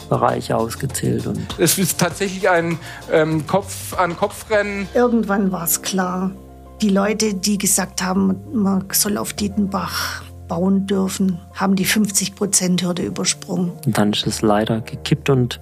Bereiche 0.10 0.58
ausgezählt. 0.58 1.26
Und 1.26 1.46
es 1.58 1.78
ist 1.78 2.00
tatsächlich 2.00 2.50
ein 2.50 2.78
ähm, 3.12 3.48
Kopf 3.48 3.98
an 3.98 4.16
Kopfrennen. 4.16 4.88
Irgendwann 4.94 5.52
war 5.52 5.64
es 5.64 5.82
klar. 5.82 6.32
Die 6.82 6.90
Leute, 6.90 7.34
die 7.34 7.58
gesagt 7.58 8.04
haben, 8.04 8.36
man 8.52 8.86
soll 8.92 9.18
auf 9.18 9.34
Dietenbach 9.34 10.25
bauen 10.48 10.88
dürfen, 10.88 11.40
haben 11.54 11.76
die 11.76 11.86
50-Prozent-Hürde 11.86 13.04
übersprungen. 13.04 13.72
Und 13.86 13.98
dann 13.98 14.14
ist 14.14 14.28
es 14.28 14.42
leider 14.42 14.82
gekippt 14.82 15.30
und 15.30 15.60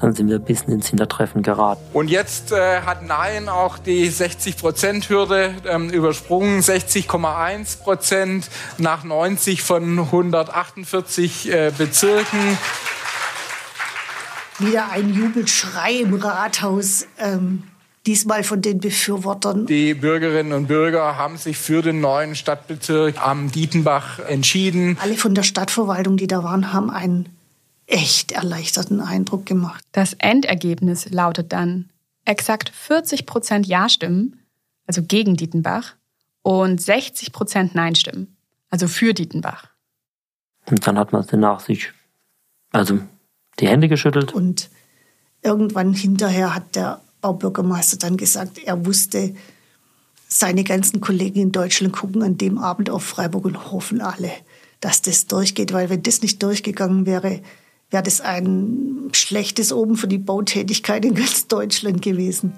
dann 0.00 0.14
sind 0.14 0.28
wir 0.28 0.36
ein 0.36 0.44
bisschen 0.44 0.72
ins 0.72 0.88
Hintertreffen 0.88 1.42
geraten. 1.42 1.82
Und 1.92 2.08
jetzt 2.08 2.52
äh, 2.52 2.80
hat 2.82 3.02
Nein 3.04 3.48
auch 3.48 3.78
die 3.78 4.10
60-Prozent-Hürde 4.10 5.54
ähm, 5.66 5.90
übersprungen, 5.90 6.60
60,1 6.60 7.80
Prozent 7.80 8.48
nach 8.78 9.04
90 9.04 9.62
von 9.62 9.98
148 9.98 11.52
äh, 11.52 11.72
Bezirken. 11.76 12.58
Wieder 14.58 14.90
ein 14.90 15.12
Jubelschrei 15.12 15.94
im 16.02 16.14
Rathaus. 16.14 17.06
Ähm 17.18 17.64
diesmal 18.06 18.44
von 18.44 18.62
den 18.62 18.80
Befürwortern. 18.80 19.66
Die 19.66 19.94
Bürgerinnen 19.94 20.52
und 20.52 20.68
Bürger 20.68 21.16
haben 21.16 21.36
sich 21.36 21.58
für 21.58 21.82
den 21.82 22.00
neuen 22.00 22.34
Stadtbezirk 22.34 23.20
am 23.20 23.50
Dietenbach 23.50 24.18
entschieden. 24.20 24.96
Alle 25.00 25.16
von 25.16 25.34
der 25.34 25.42
Stadtverwaltung, 25.42 26.16
die 26.16 26.26
da 26.26 26.42
waren, 26.42 26.72
haben 26.72 26.90
einen 26.90 27.28
echt 27.86 28.32
erleichterten 28.32 29.00
Eindruck 29.00 29.46
gemacht. 29.46 29.84
Das 29.92 30.14
Endergebnis 30.14 31.10
lautet 31.10 31.52
dann 31.52 31.90
exakt 32.24 32.70
40 32.70 33.26
Prozent 33.26 33.66
Ja-Stimmen, 33.66 34.40
also 34.86 35.02
gegen 35.02 35.36
Dietenbach, 35.36 35.96
und 36.42 36.80
60 36.80 37.32
Prozent 37.32 37.74
Nein-Stimmen, 37.74 38.36
also 38.70 38.88
für 38.88 39.12
Dietenbach. 39.12 39.68
Und 40.66 40.86
dann 40.86 40.98
hat 40.98 41.12
man 41.12 41.26
danach 41.28 41.60
sich, 41.60 41.92
also 42.70 42.98
die 43.58 43.68
Hände 43.68 43.88
geschüttelt. 43.88 44.32
Und 44.32 44.70
irgendwann 45.42 45.92
hinterher 45.92 46.54
hat 46.54 46.76
der 46.76 47.00
Baubürgermeister 47.20 47.96
dann 47.96 48.16
gesagt, 48.16 48.58
er 48.58 48.86
wusste, 48.86 49.34
seine 50.28 50.64
ganzen 50.64 51.00
Kollegen 51.00 51.40
in 51.40 51.52
Deutschland 51.52 51.92
gucken 51.92 52.22
an 52.22 52.38
dem 52.38 52.58
Abend 52.58 52.88
auf 52.88 53.02
Freiburg 53.02 53.44
und 53.44 53.72
hoffen 53.72 54.00
alle, 54.00 54.30
dass 54.80 55.02
das 55.02 55.26
durchgeht, 55.26 55.72
weil 55.72 55.90
wenn 55.90 56.02
das 56.02 56.22
nicht 56.22 56.42
durchgegangen 56.42 57.04
wäre, 57.04 57.42
wäre 57.90 58.02
das 58.02 58.20
ein 58.20 59.10
schlechtes 59.12 59.72
Oben 59.72 59.96
für 59.96 60.08
die 60.08 60.18
Bautätigkeit 60.18 61.04
in 61.04 61.14
ganz 61.14 61.48
Deutschland 61.48 62.02
gewesen. 62.02 62.56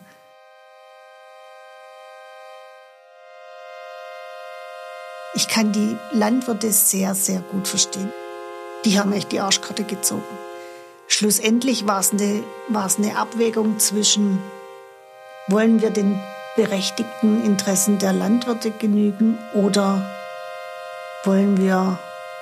Ich 5.34 5.48
kann 5.48 5.72
die 5.72 5.96
Landwirte 6.12 6.70
sehr, 6.70 7.14
sehr 7.14 7.40
gut 7.40 7.66
verstehen. 7.66 8.12
Die 8.84 8.98
haben 8.98 9.12
echt 9.14 9.32
die 9.32 9.40
Arschkarte 9.40 9.84
gezogen. 9.84 10.41
Schlussendlich 11.12 11.86
war 11.86 12.00
es 12.00 12.12
eine, 12.12 12.42
war 12.68 12.86
es 12.86 12.96
eine 12.96 13.18
Abwägung 13.18 13.78
zwischen, 13.78 14.42
wollen 15.46 15.82
wir 15.82 15.90
den 15.90 16.18
berechtigten 16.56 17.44
Interessen 17.44 17.98
der 17.98 18.14
Landwirte 18.14 18.70
genügen 18.70 19.38
oder 19.52 20.00
wollen 21.24 21.58
wir 21.58 21.98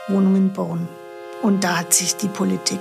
Wohnungen 0.06 0.52
bauen? 0.52 0.88
Und 1.42 1.64
da 1.64 1.78
hat 1.78 1.92
sich 1.92 2.14
die 2.14 2.28
Politik 2.28 2.78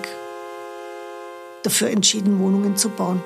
dafür 1.64 1.90
entschieden, 1.90 2.38
Wohnungen 2.38 2.78
zu 2.78 2.90
bauen. 2.90 3.24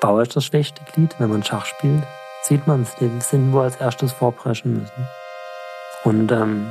Bauer 0.00 0.22
ist 0.22 0.36
das 0.36 0.44
schlechte 0.44 0.80
Glied, 0.94 1.12
wenn 1.18 1.30
man 1.30 1.42
Schach 1.42 1.66
spielt. 1.66 2.04
Sieht 2.44 2.68
man 2.68 2.82
es, 2.82 2.94
die 3.00 3.10
sind 3.20 3.52
wo 3.52 3.58
als 3.58 3.74
erstes 3.80 4.12
vorpreschen 4.12 4.74
müssen. 4.74 5.08
Und 6.04 6.30
ähm, 6.30 6.70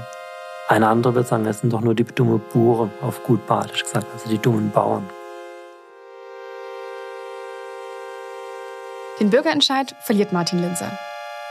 eine 0.70 0.88
andere 0.88 1.16
wird 1.16 1.28
sagen, 1.28 1.48
es 1.48 1.62
sind 1.62 1.74
doch 1.74 1.82
nur 1.82 1.96
die 1.96 2.04
dumme 2.04 2.38
Bure, 2.38 2.92
auf 3.02 3.24
gut 3.24 3.46
badisch 3.48 3.84
gesagt, 3.84 4.06
also 4.14 4.30
die 4.30 4.38
dummen 4.38 4.70
Bauern. 4.70 5.04
Den 9.20 9.32
Bürgerentscheid 9.32 9.96
verliert 10.06 10.32
Martin 10.32 10.60
Linser. 10.60 10.92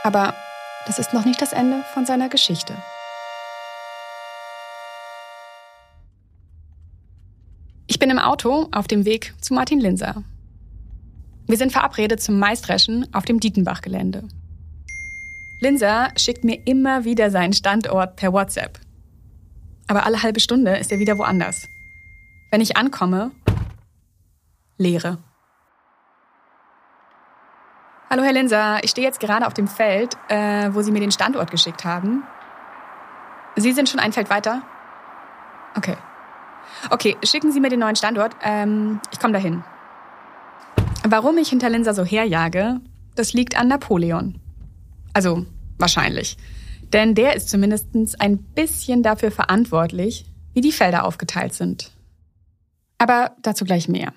Aber 0.04 0.34
das 0.86 1.00
ist 1.00 1.12
noch 1.12 1.24
nicht 1.24 1.42
das 1.42 1.52
Ende 1.52 1.82
von 1.92 2.06
seiner 2.06 2.28
Geschichte. 2.28 2.74
Ich 7.88 7.98
bin 7.98 8.10
im 8.10 8.20
Auto 8.20 8.68
auf 8.70 8.86
dem 8.86 9.04
Weg 9.04 9.34
zu 9.40 9.52
Martin 9.52 9.80
Linser. 9.80 10.22
Wir 11.48 11.56
sind 11.56 11.72
verabredet 11.72 12.22
zum 12.22 12.38
Maisdreschen 12.38 13.12
auf 13.12 13.24
dem 13.24 13.40
Dietenbach-Gelände. 13.40 14.28
Linser 15.60 16.10
schickt 16.16 16.44
mir 16.44 16.64
immer 16.66 17.04
wieder 17.04 17.32
seinen 17.32 17.52
Standort 17.52 18.14
per 18.14 18.32
WhatsApp. 18.32 18.78
Aber 19.88 20.04
alle 20.04 20.22
halbe 20.22 20.38
Stunde 20.38 20.76
ist 20.76 20.92
er 20.92 20.98
wieder 20.98 21.18
woanders. 21.18 21.68
Wenn 22.50 22.60
ich 22.60 22.76
ankomme, 22.76 23.32
Leere. 24.76 25.18
Hallo 28.10 28.22
Herr 28.22 28.32
Linser, 28.32 28.84
ich 28.84 28.90
stehe 28.90 29.06
jetzt 29.06 29.18
gerade 29.18 29.46
auf 29.46 29.54
dem 29.54 29.66
Feld, 29.66 30.16
äh, 30.28 30.70
wo 30.72 30.82
Sie 30.82 30.92
mir 30.92 31.00
den 31.00 31.10
Standort 31.10 31.50
geschickt 31.50 31.84
haben. 31.84 32.22
Sie 33.56 33.72
sind 33.72 33.88
schon 33.88 34.00
ein 34.00 34.12
Feld 34.12 34.30
weiter? 34.30 34.62
Okay. 35.76 35.96
Okay, 36.90 37.16
schicken 37.24 37.50
Sie 37.50 37.60
mir 37.60 37.70
den 37.70 37.80
neuen 37.80 37.96
Standort. 37.96 38.36
Ähm, 38.42 39.00
ich 39.10 39.18
komme 39.18 39.32
dahin. 39.32 39.64
Warum 41.02 41.38
ich 41.38 41.48
hinter 41.48 41.70
Linser 41.70 41.94
so 41.94 42.04
herjage, 42.04 42.80
das 43.14 43.32
liegt 43.32 43.58
an 43.58 43.68
Napoleon. 43.68 44.40
Also 45.12 45.46
wahrscheinlich. 45.78 46.36
Denn 46.92 47.14
der 47.14 47.36
ist 47.36 47.50
zumindest 47.50 47.88
ein 48.20 48.38
bisschen 48.38 49.02
dafür 49.02 49.30
verantwortlich, 49.30 50.24
wie 50.54 50.60
die 50.60 50.72
Felder 50.72 51.04
aufgeteilt 51.04 51.54
sind. 51.54 51.92
Aber 52.98 53.36
dazu 53.42 53.64
gleich 53.64 53.88
mehr. 53.88 54.12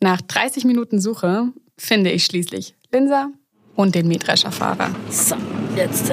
Nach 0.00 0.20
30 0.20 0.64
Minuten 0.64 1.00
Suche 1.00 1.52
finde 1.78 2.10
ich 2.10 2.24
schließlich 2.24 2.74
Linser 2.92 3.30
und 3.74 3.94
den 3.94 4.08
Mähdrescherfahrer. 4.08 4.90
So, 5.10 5.36
jetzt. 5.76 6.12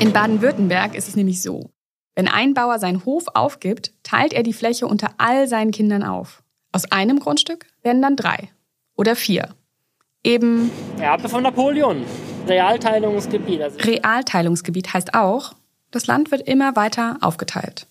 In 0.00 0.12
Baden-Württemberg 0.12 0.94
ist 0.94 1.08
es 1.08 1.16
nämlich 1.16 1.40
so. 1.42 1.70
Wenn 2.14 2.28
ein 2.28 2.54
Bauer 2.54 2.78
seinen 2.78 3.04
Hof 3.04 3.24
aufgibt, 3.34 3.92
teilt 4.02 4.32
er 4.32 4.42
die 4.42 4.52
Fläche 4.52 4.86
unter 4.86 5.14
all 5.18 5.48
seinen 5.48 5.70
Kindern 5.70 6.02
auf. 6.02 6.42
Aus 6.72 6.90
einem 6.90 7.20
Grundstück 7.20 7.66
werden 7.82 8.02
dann 8.02 8.16
drei 8.16 8.50
oder 8.96 9.16
vier. 9.16 9.54
Eben. 10.24 10.70
Erbe 10.98 11.28
von 11.28 11.42
Napoleon. 11.42 12.04
Realteilungsgebiet. 12.48 13.62
Also 13.62 13.78
Realteilungsgebiet 13.78 14.92
heißt 14.92 15.14
auch, 15.14 15.52
das 15.90 16.06
Land 16.06 16.30
wird 16.30 16.42
immer 16.48 16.76
weiter 16.76 17.18
aufgeteilt. 17.20 17.86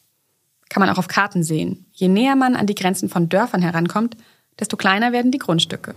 Kann 0.70 0.82
man 0.82 0.90
auch 0.90 0.98
auf 0.98 1.08
Karten 1.08 1.44
sehen. 1.44 1.86
Je 1.92 2.08
näher 2.08 2.36
man 2.36 2.56
an 2.56 2.66
die 2.66 2.76
Grenzen 2.76 3.10
von 3.10 3.30
Dörfern 3.30 3.62
herankommt, 3.62 4.16
desto 4.60 4.78
kleiner 4.78 5.12
werden 5.12 5.32
die 5.32 5.38
Grundstücke. 5.38 5.96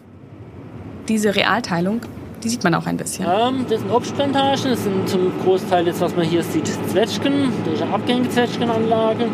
Diese 1.08 1.34
Realteilung, 1.36 2.00
die 2.42 2.48
sieht 2.48 2.64
man 2.64 2.74
auch 2.74 2.86
ein 2.86 2.96
bisschen. 2.96 3.26
Ähm, 3.28 3.66
das 3.68 3.80
sind 3.80 3.90
Obstplantagen, 3.90 4.70
das 4.70 4.82
sind 4.82 5.08
zum 5.08 5.32
Großteil 5.42 5.86
jetzt, 5.86 6.00
was 6.00 6.14
man 6.16 6.26
hier 6.26 6.42
sieht, 6.42 6.66
Zwetschgen. 6.66 7.52
Das 7.64 7.74
ist 7.74 7.82
eine 7.82 7.94
abgängige 7.94 8.30
Zwetschgenanlage. 8.30 9.26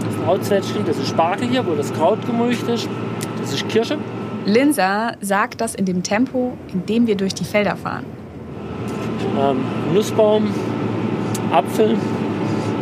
Das 0.00 0.14
sind 0.14 0.26
Rautzwetschgen, 0.26 0.84
das 0.84 0.98
ist 0.98 1.08
Spargel 1.08 1.48
hier, 1.48 1.66
wo 1.66 1.74
das 1.74 1.92
Kraut 1.92 2.24
gemulcht 2.26 2.68
ist. 2.68 2.88
Das 3.40 3.52
ist 3.52 3.68
Kirsche. 3.68 3.98
Linsa 4.44 5.12
sagt 5.20 5.60
das 5.60 5.74
in 5.74 5.84
dem 5.84 6.02
Tempo, 6.02 6.56
in 6.72 6.84
dem 6.86 7.06
wir 7.06 7.16
durch 7.16 7.34
die 7.34 7.44
Felder 7.44 7.76
fahren. 7.76 8.04
Ähm, 9.38 9.64
Nussbaum, 9.92 10.52
Apfel, 11.50 11.98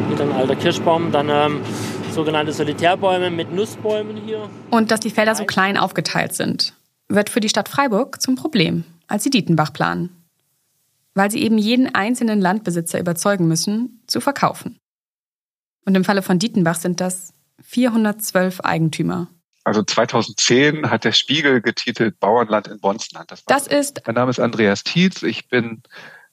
wieder 0.09 0.25
ein 0.25 0.33
alter 0.33 0.57
Kirschbaum, 0.57 1.13
dann 1.13 1.29
ähm, 1.29 1.61
sogenannte 2.13 2.53
Solitärbäume 2.53 3.31
mit 3.31 3.53
Nussbäumen 3.53 4.17
hier. 4.17 4.49
Und 4.71 4.91
dass 4.91 5.01
die 5.01 5.11
Felder 5.11 5.35
so 5.35 5.45
klein 5.45 5.77
aufgeteilt 5.77 6.35
sind, 6.35 6.75
wird 7.09 7.31
für 7.31 7.41
die 7.41 7.49
Stadt 7.49 7.69
Freiburg 7.69 8.21
zum 8.21 8.37
Problem, 8.37 8.85
als 9.07 9.25
sie 9.25 9.31
Dietenbach 9.31 9.73
planen. 9.73 10.11
Weil 11.15 11.31
sie 11.31 11.43
eben 11.43 11.59
jeden 11.59 11.95
einzelnen 11.95 12.41
Landbesitzer 12.41 13.01
überzeugen 13.01 13.49
müssen, 13.49 14.03
zu 14.07 14.21
verkaufen. 14.21 14.79
Und 15.85 15.97
im 15.97 16.05
Falle 16.05 16.23
von 16.23 16.39
Dietenbach 16.39 16.77
sind 16.77 17.01
das 17.01 17.33
412 17.63 18.61
Eigentümer. 18.61 19.29
Also 19.65 19.83
2010 19.83 20.91
hat 20.91 21.05
der 21.05 21.13
Spiegel 21.13 21.61
getitelt 21.61 22.19
Bauernland 22.19 22.69
in 22.69 22.81
Bonsland. 22.81 23.31
Das, 23.31 23.45
das 23.45 23.67
ist. 23.67 24.01
Mein 24.07 24.15
Name 24.15 24.31
ist 24.31 24.41
Andreas 24.41 24.85
Tietz. 24.85 25.23
Ich 25.23 25.49
bin 25.49 25.83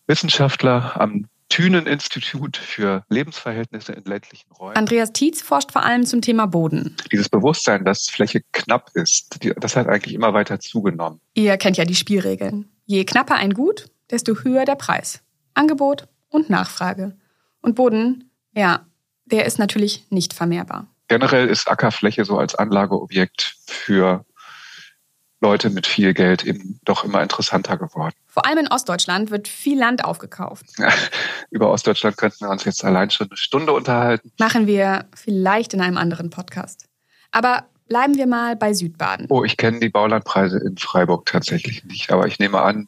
Wissenschaftler 0.07 0.99
am 0.99 1.27
Thünen-Institut 1.49 2.57
für 2.57 3.03
Lebensverhältnisse 3.09 3.93
in 3.93 4.03
ländlichen 4.03 4.51
Räumen. 4.51 4.75
Andreas 4.75 5.13
Tietz 5.13 5.41
forscht 5.41 5.71
vor 5.71 5.83
allem 5.83 6.05
zum 6.05 6.21
Thema 6.21 6.45
Boden. 6.45 6.95
Dieses 7.11 7.29
Bewusstsein, 7.29 7.85
dass 7.85 8.09
Fläche 8.09 8.41
knapp 8.51 8.89
ist, 8.95 9.37
das 9.57 9.75
hat 9.75 9.87
eigentlich 9.87 10.13
immer 10.13 10.33
weiter 10.33 10.59
zugenommen. 10.59 11.21
Ihr 11.33 11.57
kennt 11.57 11.77
ja 11.77 11.85
die 11.85 11.95
Spielregeln. 11.95 12.69
Je 12.85 13.05
knapper 13.05 13.35
ein 13.35 13.53
Gut, 13.53 13.89
desto 14.11 14.43
höher 14.43 14.65
der 14.65 14.75
Preis. 14.75 15.21
Angebot 15.53 16.07
und 16.29 16.49
Nachfrage. 16.49 17.17
Und 17.61 17.75
Boden, 17.75 18.31
ja, 18.53 18.85
der 19.25 19.45
ist 19.45 19.59
natürlich 19.59 20.05
nicht 20.09 20.33
vermehrbar. 20.33 20.87
Generell 21.07 21.47
ist 21.47 21.69
Ackerfläche 21.69 22.25
so 22.25 22.37
als 22.37 22.55
Anlageobjekt 22.55 23.55
für 23.65 24.25
Leute 25.39 25.69
mit 25.69 25.85
viel 25.85 26.13
Geld 26.13 26.43
eben 26.43 26.79
doch 26.83 27.03
immer 27.03 27.21
interessanter 27.21 27.77
geworden. 27.77 28.15
Vor 28.27 28.45
allem 28.45 28.59
in 28.59 28.67
Ostdeutschland 28.67 29.29
wird 29.29 29.47
viel 29.47 29.77
Land 29.77 30.03
aufgekauft. 30.03 30.65
Über 31.51 31.69
Ostdeutschland 31.69 32.17
könnten 32.17 32.45
wir 32.45 32.49
uns 32.49 32.63
jetzt 32.65 32.83
allein 32.83 33.11
schon 33.11 33.27
eine 33.29 33.37
Stunde 33.37 33.73
unterhalten. 33.73 34.31
Machen 34.39 34.67
wir 34.67 35.05
vielleicht 35.15 35.73
in 35.73 35.81
einem 35.81 35.97
anderen 35.97 36.29
Podcast. 36.29 36.87
Aber 37.31 37.65
bleiben 37.87 38.15
wir 38.15 38.27
mal 38.27 38.55
bei 38.55 38.73
Südbaden. 38.73 39.27
Oh, 39.29 39.43
ich 39.43 39.57
kenne 39.57 39.79
die 39.79 39.89
Baulandpreise 39.89 40.57
in 40.57 40.77
Freiburg 40.77 41.25
tatsächlich 41.25 41.83
nicht, 41.85 42.11
aber 42.11 42.27
ich 42.27 42.39
nehme 42.39 42.61
an, 42.61 42.87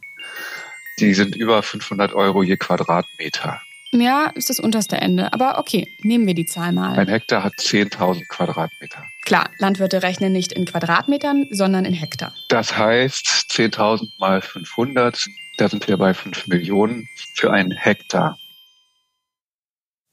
die 1.00 1.14
sind 1.14 1.36
über 1.36 1.62
500 1.64 2.14
Euro 2.14 2.44
je 2.44 2.58
Quadratmeter. 2.58 3.62
Ja, 3.92 4.28
ist 4.36 4.50
das 4.50 4.60
unterste 4.60 4.98
Ende. 4.98 5.34
Aber 5.34 5.58
okay, 5.58 5.88
nehmen 6.02 6.28
wir 6.28 6.36
die 6.36 6.46
Zahl 6.46 6.72
mal. 6.74 6.98
Ein 6.98 7.08
Hektar 7.08 7.44
hat 7.44 7.54
10.000 7.54 8.28
Quadratmeter. 8.28 9.04
Klar, 9.26 9.50
Landwirte 9.58 10.04
rechnen 10.04 10.32
nicht 10.32 10.52
in 10.52 10.66
Quadratmetern, 10.66 11.48
sondern 11.52 11.86
in 11.86 11.94
Hektar. 11.94 12.34
Das 12.50 12.78
heißt 12.78 13.26
10.000 13.50 14.08
mal 14.20 14.42
500, 14.42 15.26
da 15.58 15.70
sind 15.70 15.88
wir 15.88 15.98
bei 15.98 16.14
5 16.14 16.48
Millionen 16.48 17.08
für 17.36 17.52
einen 17.52 17.72
Hektar. 17.72 18.38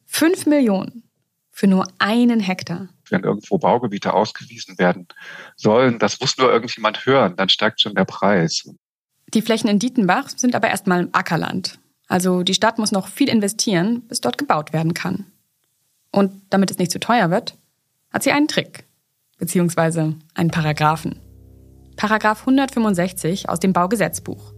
5 0.07 0.47
Millionen 0.47 1.03
für 1.51 1.67
nur 1.67 1.87
einen 1.99 2.41
Hektar. 2.41 2.89
Wenn 3.11 3.25
irgendwo 3.25 3.59
Baugebiete 3.59 4.15
ausgewiesen 4.15 4.79
werden 4.79 5.07
sollen, 5.57 5.99
das 5.99 6.19
muss 6.21 6.39
nur 6.39 6.51
irgendjemand 6.51 7.05
hören, 7.05 7.37
dann 7.37 7.49
steigt 7.49 7.81
schon 7.81 7.95
der 7.95 8.05
Preis. 8.05 8.69
Die 9.35 9.43
Flächen 9.43 9.69
in 9.69 9.79
Dietenbach 9.79 10.29
sind 10.31 10.55
aber 10.55 10.69
erstmal 10.69 11.09
Ackerland. 11.12 11.79
Also 12.09 12.42
die 12.42 12.55
Stadt 12.55 12.79
muss 12.79 12.92
noch 12.92 13.09
viel 13.09 13.29
investieren, 13.29 14.03
bis 14.03 14.21
dort 14.21 14.38
gebaut 14.38 14.73
werden 14.73 14.95
kann. 14.95 15.27
Und 16.12 16.42
damit 16.51 16.71
es 16.71 16.79
nicht 16.79 16.92
zu 16.92 17.01
teuer 17.01 17.31
wird, 17.31 17.57
hat 18.12 18.23
sie 18.23 18.33
einen 18.33 18.49
Trick, 18.49 18.85
beziehungsweise 19.38 20.14
einen 20.35 20.51
Paragraphen. 20.51 21.21
Paragraph 21.97 22.40
165 22.40 23.49
aus 23.49 23.61
dem 23.61 23.73
Baugesetzbuch. 23.73 24.53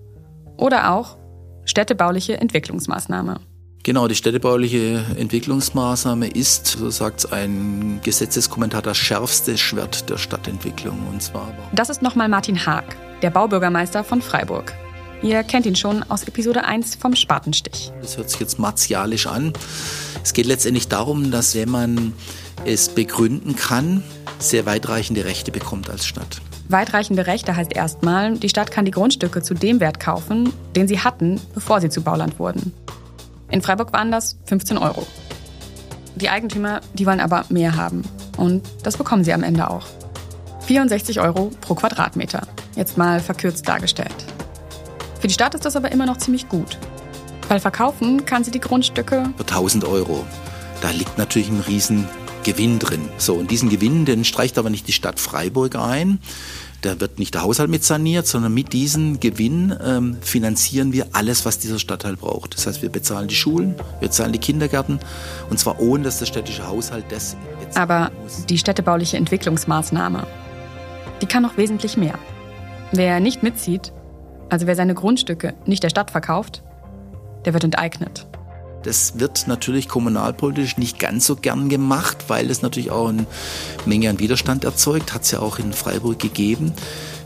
Oder 0.57 0.93
auch 0.93 1.17
städtebauliche 1.65 2.39
Entwicklungsmaßnahme. 2.39 3.41
Genau, 3.85 4.09
die 4.09 4.17
städtebauliche 4.17 5.05
Entwicklungsmaßnahme 5.17 6.29
ist, 6.29 6.67
so 6.67 6.91
sagt 6.91 7.21
es 7.21 7.33
ein 7.33 8.01
Gesetzeskommentar, 8.03 8.83
das 8.83 8.99
schärfste 8.99 9.57
Schwert 9.57 10.11
der 10.11 10.19
Stadtentwicklung. 10.19 11.07
Und 11.11 11.23
zwar 11.23 11.53
das 11.73 11.89
ist 11.89 12.03
nochmal 12.03 12.29
Martin 12.29 12.67
Haag, 12.67 12.97
der 13.23 13.31
Baubürgermeister 13.31 14.05
von 14.05 14.21
Freiburg. 14.21 14.75
Ihr 15.23 15.43
kennt 15.43 15.67
ihn 15.67 15.75
schon 15.75 16.05
aus 16.05 16.23
Episode 16.25 16.65
1 16.65 16.95
vom 16.95 17.17
Spatenstich. 17.17 17.91
Das 18.01 18.17
hört 18.17 18.31
sich 18.31 18.39
jetzt 18.39 18.59
martialisch 18.59 19.27
an. 19.27 19.53
Es 20.23 20.33
geht 20.33 20.47
letztendlich 20.47 20.89
darum, 20.89 21.31
dass 21.31 21.55
wenn 21.57 21.71
man 21.71 22.13
es 22.65 22.89
begründen 22.89 23.57
kann, 23.57 24.05
sehr 24.39 24.65
weitreichende 24.65 25.25
Rechte 25.25 25.51
bekommt 25.51 25.91
als 25.91 26.07
Stadt. 26.07 26.41
Weitreichende 26.69 27.27
Rechte 27.27 27.57
heißt 27.57 27.75
erstmal, 27.75 28.37
die 28.37 28.49
Stadt 28.49 28.71
kann 28.71 28.85
die 28.85 28.91
Grundstücke 28.91 29.43
zu 29.43 29.55
dem 29.55 29.81
Wert 29.81 29.99
kaufen, 29.99 30.53
den 30.77 30.87
sie 30.87 31.01
hatten, 31.01 31.41
bevor 31.55 31.81
sie 31.81 31.89
zu 31.89 32.03
Bauland 32.03 32.39
wurden. 32.39 32.73
In 33.51 33.63
Freiburg 33.63 33.93
waren 33.93 34.13
das 34.13 34.37
15 34.45 34.79
Euro. 34.79 35.07
Die 36.15 36.29
Eigentümer, 36.29 36.81
die 36.95 37.07
wollen 37.07 37.21
aber 37.21 37.45
mehr 37.49 37.77
haben. 37.77 38.03
Und 38.37 38.69
das 38.83 38.97
bekommen 38.97 39.25
sie 39.25 39.33
am 39.33 39.43
Ende 39.43 39.69
auch. 39.71 39.87
64 40.67 41.21
Euro 41.21 41.51
pro 41.61 41.75
Quadratmeter. 41.75 42.47
Jetzt 42.77 42.99
mal 42.99 43.21
verkürzt 43.21 43.67
dargestellt. 43.67 44.28
Für 45.21 45.27
die 45.27 45.35
Stadt 45.35 45.55
ist 45.55 45.65
das 45.65 45.77
aber 45.77 45.91
immer 45.91 46.07
noch 46.07 46.19
ziemlich 46.19 46.49
gut. 46.49 46.79
Weil 47.49 47.61
verkaufen 47.61 48.25
kann 48.25 48.45
sie 48.45 48.51
die 48.51 48.61
Grundstücke. 48.61 49.31
Für 49.37 49.43
1000 49.43 49.85
Euro. 49.85 50.25
Da 50.81 50.91
liegt 50.91 51.19
natürlich 51.19 51.49
ein 51.49 51.61
Riesengewinn 51.61 52.79
drin. 52.79 53.09
So, 53.17 53.35
und 53.35 53.51
diesen 53.51 53.69
Gewinn, 53.69 54.05
den 54.05 54.25
streicht 54.25 54.59
aber 54.59 54.71
nicht 54.71 54.87
die 54.87 54.93
Stadt 54.93 55.19
Freiburg 55.19 55.75
ein. 55.75 56.21
Da 56.83 57.01
wird 57.01 57.19
nicht 57.19 57.35
der 57.35 57.43
Haushalt 57.43 57.71
mit 57.71 57.83
saniert, 57.83 58.29
sondern 58.29 58.55
mit 58.55 58.73
diesem 58.73 59.19
Gewinn 59.19 59.77
ähm, 59.85 60.17
finanzieren 60.21 60.93
wir 60.93 61.09
alles, 61.13 61.45
was 61.45 61.59
dieser 61.59 61.81
Stadtteil 61.81 62.15
braucht. 62.15 62.55
Das 62.57 62.69
heißt, 62.69 62.83
wir 62.83 62.89
bezahlen 62.89 63.27
die 63.27 63.35
Schulen, 63.35 63.75
wir 63.99 64.13
zahlen 64.13 64.33
die 64.33 64.39
Kindergärten 64.39 65.01
und 65.51 65.59
zwar 65.59 65.81
ohne, 65.81 66.05
dass 66.05 66.21
der 66.21 66.27
städtische 66.27 66.69
Haushalt 66.69 67.07
das. 67.09 67.37
Aber 67.75 68.13
die 68.49 68.59
städtebauliche 68.59 69.17
Entwicklungsmaßnahme, 69.17 70.25
die 71.21 71.27
kann 71.27 71.43
noch 71.43 71.57
wesentlich 71.57 71.97
mehr. 71.97 72.17
Wer 72.93 73.19
nicht 73.19 73.43
mitzieht, 73.43 73.93
also 74.49 74.67
wer 74.67 74.77
seine 74.77 74.95
Grundstücke 74.95 75.55
nicht 75.67 75.83
der 75.83 75.91
Stadt 75.91 76.11
verkauft, 76.11 76.63
der 77.45 77.53
wird 77.53 77.65
enteignet. 77.65 78.27
Das 78.83 79.19
wird 79.19 79.49
natürlich 79.49 79.89
kommunalpolitisch 79.89 80.79
nicht 80.79 80.99
ganz 80.99 81.27
so 81.27 81.37
gern 81.37 81.69
gemacht, 81.69 82.25
weil 82.29 82.51
es 82.51 82.63
natürlich 82.63 82.91
auch 82.91 83.09
eine 83.09 83.27
Menge 83.87 84.09
an 84.09 84.21
Widerstand 84.21 84.65
erzeugt. 84.65 85.15
Hat 85.15 85.23
es 85.23 85.33
ja 85.33 85.41
auch 85.41 85.59
in 85.59 85.73
Freiburg 85.73 86.19
gegeben. 86.19 86.73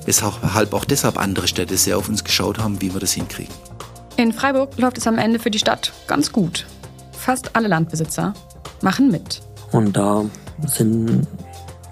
Weshalb 0.05 0.73
auch 0.73 0.85
deshalb 0.85 1.19
andere 1.19 1.47
Städte 1.47 1.77
sehr 1.77 1.99
auf 1.99 2.09
uns 2.09 2.25
geschaut 2.25 2.59
haben, 2.59 2.81
wie 2.81 2.93
wir 2.93 3.01
das 3.01 3.13
hinkriegen. 3.13 3.55
In 4.17 4.33
Freiburg 4.33 4.77
läuft 4.79 4.99
es 4.99 5.07
am 5.07 5.19
Ende 5.19 5.39
für 5.39 5.51
die 5.51 5.59
Stadt 5.59 5.93
ganz 6.07 6.33
gut. 6.33 6.67
Fast 7.13 7.55
alle 7.55 7.69
Landbesitzer 7.69 8.35
machen 8.81 9.11
mit. 9.11 9.41
Und 9.71 9.97
da 9.97 10.25
sind 10.67 11.27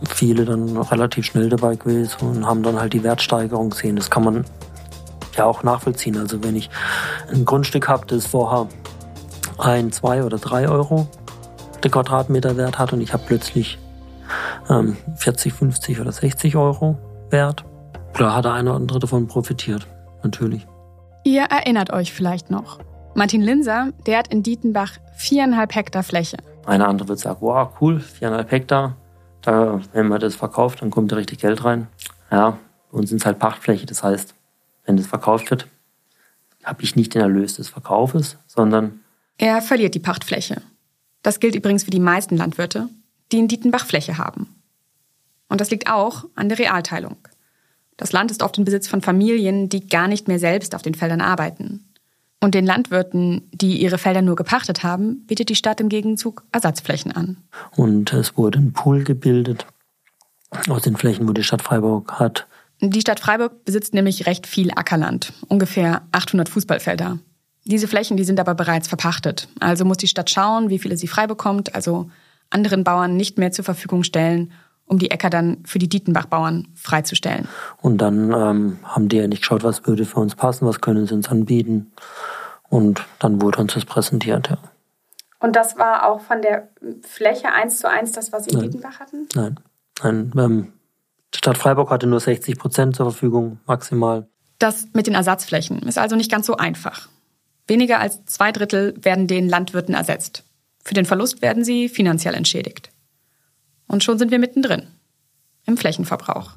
viele 0.09 0.45
dann 0.45 0.77
relativ 0.77 1.27
schnell 1.27 1.49
dabei 1.49 1.77
gewesen 1.77 2.16
und 2.21 2.47
haben 2.47 2.62
dann 2.62 2.81
halt 2.81 2.93
die 2.93 3.03
Wertsteigerung 3.03 3.71
gesehen. 3.71 3.97
Das 3.97 4.11
kann 4.11 4.25
man 4.25 4.45
ja 5.37 5.45
auch 5.45 5.62
nachvollziehen. 5.62 6.16
Also 6.16 6.43
wenn 6.43 6.57
ich 6.57 6.71
ein 7.33 7.45
Grundstück 7.45 7.88
habe, 7.88 8.07
das 8.07 8.27
vorher 8.27 8.69
ein, 9.59 9.93
zwei 9.93 10.25
oder 10.25 10.38
drei 10.38 10.69
Euro 10.69 11.07
der 11.83 11.90
Quadratmeter 11.90 12.57
Wert 12.57 12.79
hat 12.79 12.93
und 12.93 13.01
ich 13.01 13.12
habe 13.12 13.23
plötzlich 13.27 13.79
ähm, 14.69 14.97
40, 15.16 15.53
50 15.53 16.01
oder 16.01 16.12
60 16.12 16.57
Euro 16.57 16.99
Wert, 17.31 17.64
da 18.19 18.35
hat 18.35 18.45
der 18.45 18.53
eine 18.53 18.71
oder 18.71 18.77
andere 18.77 18.99
davon 18.99 19.27
profitiert, 19.27 19.87
natürlich. 20.23 20.66
Ihr 21.25 21.43
erinnert 21.43 21.93
euch 21.93 22.12
vielleicht 22.12 22.51
noch. 22.51 22.81
Martin 23.14 23.40
Linser, 23.40 23.93
der 24.07 24.19
hat 24.19 24.29
in 24.29 24.43
Dietenbach 24.43 24.93
viereinhalb 25.14 25.75
Hektar 25.75 26.03
Fläche. 26.03 26.38
Eine 26.66 26.87
andere 26.87 27.09
wird 27.09 27.19
sagen, 27.19 27.38
wow, 27.40 27.69
cool, 27.81 28.01
viereinhalb 28.01 28.51
Hektar. 28.51 28.97
Da, 29.43 29.81
wenn 29.93 30.09
man 30.09 30.21
das 30.21 30.35
verkauft, 30.35 30.83
dann 30.83 30.90
kommt 30.90 31.12
da 31.12 31.16
richtig 31.16 31.40
Geld 31.40 31.64
rein. 31.64 31.88
Ja, 32.31 32.59
bei 32.90 32.99
uns 32.99 33.09
sind 33.09 33.21
es 33.21 33.27
halt 33.27 33.38
Pachtfläche. 33.38 33.87
Das 33.87 34.03
heißt, 34.03 34.35
wenn 34.85 34.97
das 34.97 35.07
verkauft 35.07 35.51
wird, 35.51 35.66
habe 36.64 36.83
ich 36.83 36.97
nicht 36.97 37.14
den 37.14 37.23
Erlös 37.23 37.55
des 37.55 37.69
Verkaufes, 37.69 38.37
sondern 38.47 39.01
er 39.38 39.62
verliert 39.62 39.95
die 39.95 40.01
Pachtfläche. 40.01 40.61
Das 41.23 41.40
gilt 41.40 41.55
übrigens 41.55 41.85
für 41.85 41.90
die 41.90 42.01
meisten 42.01 42.37
Landwirte, 42.37 42.88
die 43.33 43.38
in 43.38 43.49
Dietenbach 43.49 43.87
Fläche 43.87 44.19
haben. 44.19 44.55
Und 45.49 45.61
das 45.61 45.71
liegt 45.71 45.90
auch 45.90 46.27
an 46.35 46.49
der 46.49 46.59
Realteilung. 46.59 47.16
Das 47.97 48.12
Land 48.12 48.31
ist 48.31 48.43
oft 48.43 48.57
in 48.57 48.64
Besitz 48.64 48.88
von 48.88 49.03
Familien, 49.03 49.69
die 49.69 49.87
gar 49.87 50.09
nicht 50.09 50.29
mehr 50.29 50.38
selbst 50.38 50.75
auf 50.75 50.83
den 50.83 50.95
Feldern 50.95 51.21
arbeiten. 51.21 51.85
Und 52.40 52.55
den 52.55 52.64
Landwirten, 52.64 53.49
die 53.53 53.83
ihre 53.83 53.99
Felder 53.99 54.23
nur 54.23 54.37
gepachtet 54.37 54.83
haben, 54.83 55.27
bietet 55.27 55.51
die 55.51 55.55
Stadt 55.55 55.81
im 55.81 55.90
Gegenzug 55.90 56.45
Ersatzflächen 56.53 57.12
an. 57.12 57.37
Und 57.77 58.14
es 58.14 58.38
wurde 58.38 58.59
ein 58.59 58.73
Pool 58.73 59.05
gebildet 59.05 59.66
aus 60.69 60.83
den 60.83 60.97
Flächen, 60.97 61.29
wo 61.29 61.33
die 61.33 61.43
Stadt 61.43 61.61
Freiburg 61.61 62.19
hat. 62.19 62.47
Die 62.81 63.01
Stadt 63.01 63.21
Freiburg 63.21 63.64
besitzt 63.64 63.95
nämlich 63.95 64.27
recht 64.27 64.47
viel 64.47 64.71
Ackerland, 64.71 65.33
ungefähr 65.49 66.03
800 66.12 66.49
Fußballfelder. 66.49 67.19
Diese 67.64 67.88
Flächen, 67.88 68.16
die 68.16 68.25
sind 68.25 68.40
aber 68.40 68.55
bereits 68.55 68.88
verpachtet. 68.88 69.49
Also 69.61 69.85
muss 69.85 69.99
die 69.99 70.09
Stadt 70.09 70.31
schauen, 70.31 70.71
wie 70.71 70.79
viele 70.79 70.97
sie 70.97 71.09
frei 71.09 71.27
bekommt, 71.27 71.75
also 71.75 72.11
anderen 72.49 72.85
Bauern 72.85 73.16
nicht 73.16 73.38
mehr 73.38 73.53
zur 73.53 73.64
Verfügung 73.64 74.03
stellen 74.03 74.51
um 74.90 74.99
die 74.99 75.12
Äcker 75.12 75.31
dann 75.31 75.59
für 75.64 75.79
die 75.79 75.88
Dietenbach-Bauern 75.88 76.66
freizustellen. 76.75 77.47
Und 77.81 77.99
dann 77.99 78.33
ähm, 78.33 78.79
haben 78.83 79.09
die 79.09 79.19
ja 79.19 79.29
nicht 79.29 79.43
geschaut, 79.43 79.62
was 79.62 79.87
würde 79.87 80.05
für 80.05 80.19
uns 80.19 80.35
passen, 80.35 80.66
was 80.66 80.81
können 80.81 81.07
sie 81.07 81.14
uns 81.14 81.29
anbieten. 81.29 81.93
Und 82.69 83.05
dann 83.21 83.40
wurde 83.40 83.59
uns 83.59 83.75
das 83.75 83.85
präsentiert, 83.85 84.51
ja. 84.51 84.59
Und 85.38 85.55
das 85.57 85.79
war 85.79 86.07
auch 86.07 86.21
von 86.21 86.43
der 86.43 86.69
Fläche 87.03 87.53
eins 87.53 87.79
zu 87.79 87.88
eins 87.88 88.12
das, 88.12 88.33
was 88.33 88.45
Sie 88.45 88.51
in. 88.51 88.61
Dietenbach 88.61 88.99
hatten? 88.99 89.29
Nein. 89.35 89.61
Nein. 90.03 90.33
Ähm, 90.37 90.73
Stadt 91.35 91.59
Freiburg 91.59 91.90
hatte 91.90 92.07
nur 92.07 92.21
60 92.21 92.59
Prozent 92.59 92.97
zur 92.97 93.11
Verfügung, 93.11 93.61
maximal. 93.66 94.29
Das 94.59 94.88
mit 94.93 95.07
den 95.07 95.14
Ersatzflächen 95.14 95.81
ist 95.83 95.99
also 95.99 96.16
nicht 96.16 96.31
ganz 96.31 96.47
so 96.47 96.57
einfach. 96.57 97.09
Weniger 97.66 98.01
als 98.01 98.25
zwei 98.27 98.53
Drittel 98.53 98.95
werden 99.01 99.27
den 99.27 99.49
Landwirten 99.49 99.95
ersetzt. 99.95 100.45
Für 100.85 100.95
den 100.95 101.07
Verlust 101.07 101.40
werden 101.40 101.64
sie 101.64 101.88
finanziell 101.88 102.35
entschädigt. 102.35 102.90
Und 103.87 104.05
schon 104.05 104.19
sind 104.19 104.31
wir 104.31 104.38
mittendrin. 104.38 104.88
Im 105.66 105.77
Flächenverbrauch. 105.77 106.53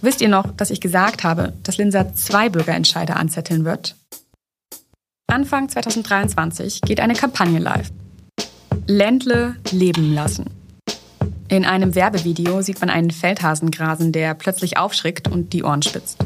Wisst 0.00 0.20
ihr 0.20 0.28
noch, 0.28 0.50
dass 0.52 0.70
ich 0.70 0.80
gesagt 0.80 1.24
habe, 1.24 1.52
dass 1.64 1.76
Linser 1.76 2.14
zwei 2.14 2.48
Bürgerentscheider 2.48 3.16
anzetteln 3.16 3.64
wird? 3.64 3.96
Anfang 5.26 5.68
2023 5.68 6.80
geht 6.82 7.00
eine 7.00 7.14
Kampagne 7.14 7.58
live. 7.58 7.90
Ländle 8.86 9.56
leben 9.70 10.14
lassen. 10.14 10.57
In 11.50 11.64
einem 11.64 11.94
Werbevideo 11.94 12.60
sieht 12.60 12.80
man 12.80 12.90
einen 12.90 13.10
Feldhasen 13.10 13.70
grasen, 13.70 14.12
der 14.12 14.34
plötzlich 14.34 14.76
aufschrickt 14.76 15.28
und 15.28 15.54
die 15.54 15.64
Ohren 15.64 15.80
spitzt. 15.80 16.18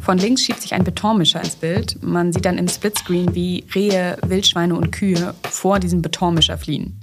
Von 0.00 0.16
links 0.16 0.42
schiebt 0.44 0.62
sich 0.62 0.72
ein 0.72 0.84
Betonmischer 0.84 1.40
ins 1.40 1.56
Bild. 1.56 2.02
Man 2.02 2.32
sieht 2.32 2.46
dann 2.46 2.56
im 2.56 2.68
Splitscreen, 2.68 3.34
wie 3.34 3.64
Rehe, 3.74 4.16
Wildschweine 4.24 4.74
und 4.74 4.92
Kühe 4.92 5.34
vor 5.42 5.78
diesem 5.78 6.00
Betonmischer 6.00 6.56
fliehen. 6.56 6.98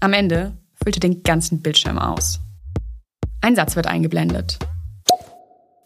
Am 0.00 0.14
Ende 0.14 0.56
füllte 0.82 1.00
den 1.00 1.22
ganzen 1.22 1.60
Bildschirm 1.60 1.98
aus. 1.98 2.40
Ein 3.42 3.56
Satz 3.56 3.76
wird 3.76 3.86
eingeblendet. 3.86 4.58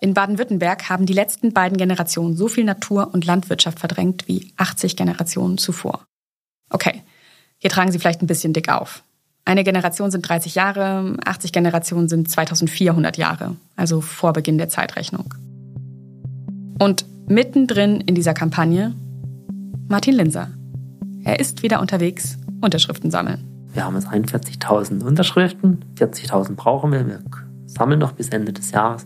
In 0.00 0.14
Baden-Württemberg 0.14 0.88
haben 0.88 1.06
die 1.06 1.12
letzten 1.12 1.52
beiden 1.52 1.76
Generationen 1.76 2.36
so 2.36 2.46
viel 2.46 2.64
Natur 2.64 3.12
und 3.12 3.24
Landwirtschaft 3.24 3.80
verdrängt 3.80 4.28
wie 4.28 4.52
80 4.56 4.96
Generationen 4.96 5.58
zuvor. 5.58 6.04
Okay, 6.70 7.02
hier 7.58 7.70
tragen 7.70 7.90
sie 7.90 7.98
vielleicht 7.98 8.22
ein 8.22 8.28
bisschen 8.28 8.52
dick 8.52 8.68
auf. 8.68 9.02
Eine 9.44 9.64
Generation 9.64 10.10
sind 10.10 10.28
30 10.28 10.54
Jahre, 10.54 11.16
80 11.24 11.52
Generationen 11.52 12.08
sind 12.08 12.28
2400 12.28 13.16
Jahre, 13.16 13.56
also 13.76 14.00
vor 14.00 14.32
Beginn 14.32 14.58
der 14.58 14.68
Zeitrechnung. 14.68 15.34
Und 16.78 17.06
mittendrin 17.26 18.00
in 18.00 18.14
dieser 18.14 18.34
Kampagne 18.34 18.94
Martin 19.88 20.14
Linser. 20.14 20.50
Er 21.24 21.40
ist 21.40 21.62
wieder 21.62 21.80
unterwegs, 21.80 22.38
Unterschriften 22.60 23.10
sammeln. 23.10 23.44
Wir 23.72 23.84
haben 23.84 23.94
jetzt 23.94 24.08
41.000 24.08 25.02
Unterschriften, 25.02 25.84
40.000 25.96 26.54
brauchen 26.54 26.92
wir. 26.92 27.06
Wir 27.06 27.20
sammeln 27.66 28.00
noch 28.00 28.12
bis 28.12 28.28
Ende 28.30 28.52
des 28.52 28.70
Jahres, 28.70 29.04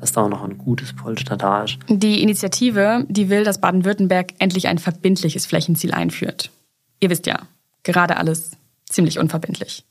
dass 0.00 0.12
da 0.12 0.22
auch 0.22 0.28
noch 0.28 0.42
ein 0.42 0.58
gutes 0.58 0.92
Polster 0.92 1.36
da 1.36 1.64
ist. 1.64 1.78
Die 1.88 2.22
Initiative, 2.22 3.06
die 3.08 3.28
will, 3.28 3.44
dass 3.44 3.60
Baden-Württemberg 3.60 4.34
endlich 4.38 4.68
ein 4.68 4.78
verbindliches 4.78 5.46
Flächenziel 5.46 5.92
einführt. 5.92 6.50
Ihr 7.00 7.10
wisst 7.10 7.26
ja, 7.26 7.40
gerade 7.82 8.16
alles 8.16 8.52
ziemlich 8.88 9.18
unverbindlich. 9.18 9.84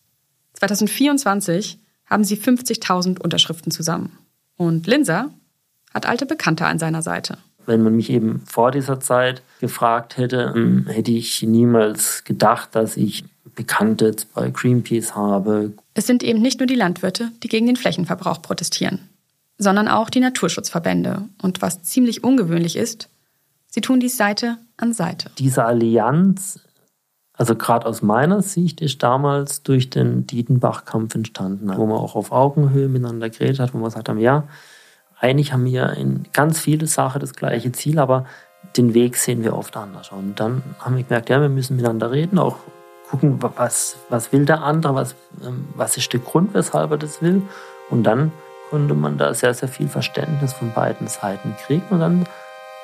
2024 0.53 1.79
haben 2.05 2.23
sie 2.23 2.37
50.000 2.37 3.19
Unterschriften 3.19 3.71
zusammen. 3.71 4.17
Und 4.55 4.87
Linser 4.87 5.29
hat 5.93 6.05
alte 6.05 6.25
Bekannte 6.25 6.65
an 6.65 6.79
seiner 6.79 7.01
Seite. 7.01 7.37
Wenn 7.65 7.81
man 7.81 7.95
mich 7.95 8.09
eben 8.09 8.41
vor 8.45 8.71
dieser 8.71 8.99
Zeit 8.99 9.41
gefragt 9.61 10.17
hätte, 10.17 10.53
hm, 10.53 10.87
hätte 10.87 11.11
ich 11.11 11.41
niemals 11.43 12.23
gedacht, 12.23 12.75
dass 12.75 12.97
ich 12.97 13.23
Bekannte 13.55 14.15
bei 14.33 14.49
Greenpeace 14.49 15.15
habe. 15.15 15.73
Es 15.93 16.07
sind 16.07 16.23
eben 16.23 16.41
nicht 16.41 16.59
nur 16.59 16.67
die 16.67 16.75
Landwirte, 16.75 17.31
die 17.43 17.47
gegen 17.47 17.67
den 17.67 17.75
Flächenverbrauch 17.75 18.41
protestieren, 18.41 19.09
sondern 19.57 19.87
auch 19.87 20.09
die 20.09 20.19
Naturschutzverbände. 20.19 21.23
Und 21.41 21.61
was 21.61 21.83
ziemlich 21.83 22.23
ungewöhnlich 22.23 22.75
ist, 22.75 23.09
sie 23.67 23.81
tun 23.81 23.99
dies 23.99 24.17
Seite 24.17 24.57
an 24.77 24.93
Seite. 24.93 25.29
Diese 25.37 25.63
Allianz, 25.63 26.61
also 27.43 27.55
gerade 27.55 27.85
aus 27.87 28.01
meiner 28.01 28.41
Sicht, 28.41 28.79
ist 28.79 29.03
damals 29.03 29.63
durch 29.63 29.89
den 29.89 30.25
Dietenbach-Kampf 30.25 31.13
entstanden, 31.13 31.69
wo 31.75 31.85
man 31.85 31.97
auch 31.97 32.15
auf 32.15 32.31
Augenhöhe 32.31 32.87
miteinander 32.87 33.29
geredet 33.29 33.59
hat, 33.59 33.73
wo 33.73 33.79
man 33.79 33.89
gesagt 33.89 34.07
haben, 34.07 34.19
ja, 34.19 34.43
eigentlich 35.19 35.51
haben 35.51 35.65
wir 35.65 35.89
in 35.89 36.23
ganz 36.31 36.57
viele 36.61 36.87
Sachen 36.87 37.19
das 37.19 37.33
gleiche 37.33 37.73
Ziel, 37.73 37.99
aber 37.99 38.25
den 38.77 38.93
Weg 38.93 39.17
sehen 39.17 39.43
wir 39.43 39.57
oft 39.57 39.75
anders. 39.75 40.13
Und 40.13 40.39
dann 40.39 40.63
haben 40.79 40.95
wir 40.95 41.03
gemerkt, 41.03 41.29
ja, 41.29 41.41
wir 41.41 41.49
müssen 41.49 41.75
miteinander 41.75 42.11
reden, 42.11 42.39
auch 42.39 42.55
gucken, 43.09 43.39
was, 43.41 43.97
was 44.07 44.31
will 44.31 44.45
der 44.45 44.63
andere, 44.63 44.95
was, 44.95 45.13
ähm, 45.45 45.67
was 45.75 45.97
ist 45.97 46.13
der 46.13 46.21
Grund, 46.21 46.53
weshalb 46.53 46.91
er 46.91 46.97
das 46.97 47.21
will. 47.21 47.41
Und 47.89 48.03
dann 48.03 48.31
konnte 48.69 48.93
man 48.93 49.17
da 49.17 49.33
sehr, 49.33 49.53
sehr 49.53 49.67
viel 49.67 49.89
Verständnis 49.89 50.53
von 50.53 50.71
beiden 50.71 51.07
Seiten 51.09 51.57
kriegen 51.65 51.87
und 51.89 51.99
dann 51.99 52.25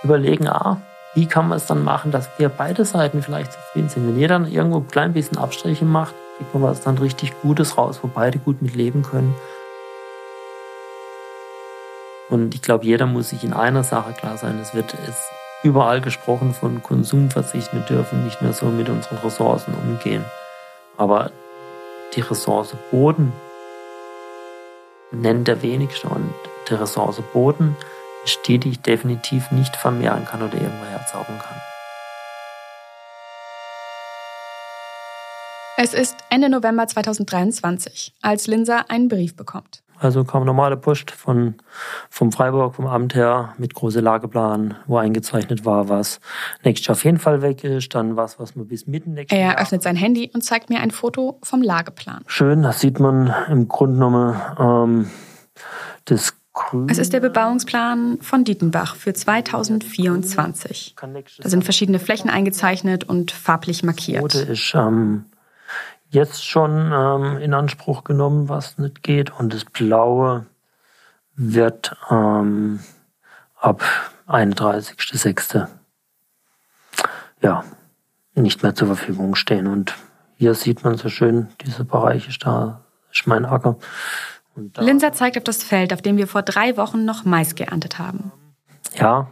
überlegen, 0.04 0.50
ah, 0.50 0.82
wie 1.16 1.26
kann 1.26 1.48
man 1.48 1.58
es 1.58 1.66
dann 1.66 1.84
machen, 1.84 2.12
dass 2.12 2.30
wir 2.38 2.50
beide 2.50 2.86
Seiten 2.86 3.24
vielleicht 3.24 3.54
zufrieden 3.54 3.90
sind. 3.90 4.08
Wenn 4.08 4.20
jeder 4.20 4.40
dann 4.40 4.52
irgendwo 4.52 4.78
ein 4.78 4.88
klein 4.88 5.14
bisschen 5.14 5.38
Abstriche 5.38 5.86
macht, 5.86 6.14
kriegt 6.38 6.54
man 6.54 6.64
was 6.64 6.82
dann 6.82 6.98
richtig 6.98 7.34
Gutes 7.42 7.78
raus, 7.78 8.00
wo 8.02 8.08
beide 8.08 8.38
gut 8.40 8.62
mit 8.62 8.76
leben 8.76 9.04
können. 9.04 9.34
Und 12.30 12.54
ich 12.54 12.62
glaube, 12.62 12.86
jeder 12.86 13.08
muss 13.08 13.30
sich 13.30 13.44
in 13.44 13.54
einer 13.54 13.84
Sache 13.84 14.14
klar 14.14 14.38
sein. 14.38 14.60
Es 14.60 14.76
wird, 14.76 14.94
es 15.08 15.30
überall 15.64 16.00
gesprochen 16.00 16.54
von 16.54 16.84
Konsumverzicht. 16.84 17.74
Wir 17.74 17.82
dürfen 17.82 18.24
nicht 18.24 18.42
mehr 18.42 18.54
so 18.54 18.68
mit 18.68 18.88
unseren 18.88 19.18
Ressourcen 19.18 19.74
umgehen. 19.74 20.24
Aber 20.96 21.32
die 22.16 22.22
Ressource 22.22 22.76
Boden 22.92 23.34
nennt 25.12 25.48
der 25.48 25.62
wenigste 25.64 26.08
und 26.08 26.34
die 26.70 26.76
Ressource 26.76 27.22
Boden 27.34 27.76
ich 28.26 28.82
definitiv 28.82 29.52
nicht 29.52 29.76
vermehren 29.76 30.26
kann 30.26 30.42
oder 30.42 30.54
irgendwo 30.54 30.86
herzaubern 30.86 31.40
kann. 31.40 31.58
Es 35.82 35.94
ist 35.94 36.18
Ende 36.30 36.50
November 36.50 36.88
2023, 36.88 38.14
als 38.22 38.48
Linsa 38.48 38.86
einen 38.90 39.08
Brief 39.08 39.36
bekommt. 39.38 39.82
Also 39.98 40.24
kam 40.24 40.46
normale 40.46 40.78
Post 40.78 41.12
von, 41.12 41.56
vom 42.10 42.32
Freiburg, 42.32 42.76
vom 42.76 42.88
Amt 42.88 43.16
her, 43.16 43.54
mit 43.58 43.74
große 43.74 44.00
Lageplan, 44.00 44.76
wo 44.88 44.98
eingezeichnet 44.98 45.66
war, 45.66 45.90
was 45.90 46.20
nächstes 46.64 46.88
Jahr 46.88 46.96
auf 46.96 47.04
jeden 47.04 47.18
Fall 47.20 47.42
weg 47.42 47.64
ist, 47.64 47.96
dann 47.96 48.16
was, 48.16 48.40
was 48.40 48.56
man 48.56 48.68
bis 48.68 48.88
mitten 48.88 49.14
nächstes 49.14 49.38
Er 49.38 49.48
Jahr. 49.48 49.62
öffnet 49.62 49.84
sein 49.84 49.96
Handy 49.96 50.30
und 50.34 50.42
zeigt 50.42 50.70
mir 50.70 50.80
ein 50.80 50.92
Foto 50.92 51.40
vom 51.44 51.62
Lageplan. 51.62 52.24
Schön, 52.28 52.62
das 52.62 52.80
sieht 52.80 53.00
man 53.00 53.34
im 53.50 53.68
Grunde 53.68 53.96
genommen 53.96 54.42
ähm, 54.60 55.10
das. 56.06 56.36
Es 56.88 56.98
ist 56.98 57.14
der 57.14 57.20
Bebauungsplan 57.20 58.20
von 58.22 58.44
Dietenbach 58.44 58.96
für 58.96 59.14
2024. 59.14 60.96
Da 61.42 61.50
sind 61.50 61.64
verschiedene 61.64 62.00
Flächen 62.00 62.30
eingezeichnet 62.30 63.04
und 63.04 63.32
farblich 63.32 63.84
markiert. 63.84 64.22
Rote 64.22 64.40
ist 64.40 64.74
ähm, 64.76 65.26
jetzt 66.10 66.46
schon 66.46 66.92
ähm, 66.92 67.38
in 67.38 67.54
Anspruch 67.54 68.04
genommen, 68.04 68.50
was 68.50 68.78
nicht 68.78 69.04
geht. 69.04 69.32
Und 69.40 69.54
das 69.54 69.66
Blaue 69.66 70.46
wird 71.36 71.96
ähm, 72.10 72.80
ab 73.56 73.84
31.06. 74.28 75.68
ja 77.42 77.64
nicht 78.36 78.64
mehr 78.64 78.76
zur 78.76 78.88
Verfügung 78.88 79.36
stehen. 79.36 79.68
Und 79.68 79.96
hier 80.36 80.54
sieht 80.54 80.84
man 80.84 80.98
so 80.98 81.10
schön, 81.10 81.50
diese 81.62 81.84
Bereiche, 81.84 82.32
da 82.40 82.82
ist 83.12 83.28
mein 83.28 83.46
Acker. 83.46 83.78
Linser 84.80 85.14
zeigt 85.14 85.38
auf 85.38 85.44
das 85.44 85.64
Feld, 85.64 85.94
auf 85.94 86.02
dem 86.02 86.18
wir 86.18 86.28
vor 86.28 86.42
drei 86.42 86.78
Wochen 86.78 87.06
noch 87.06 87.26
Mais 87.26 87.56
geerntet 87.56 88.00
haben. 88.00 88.32
ja, 88.96 89.30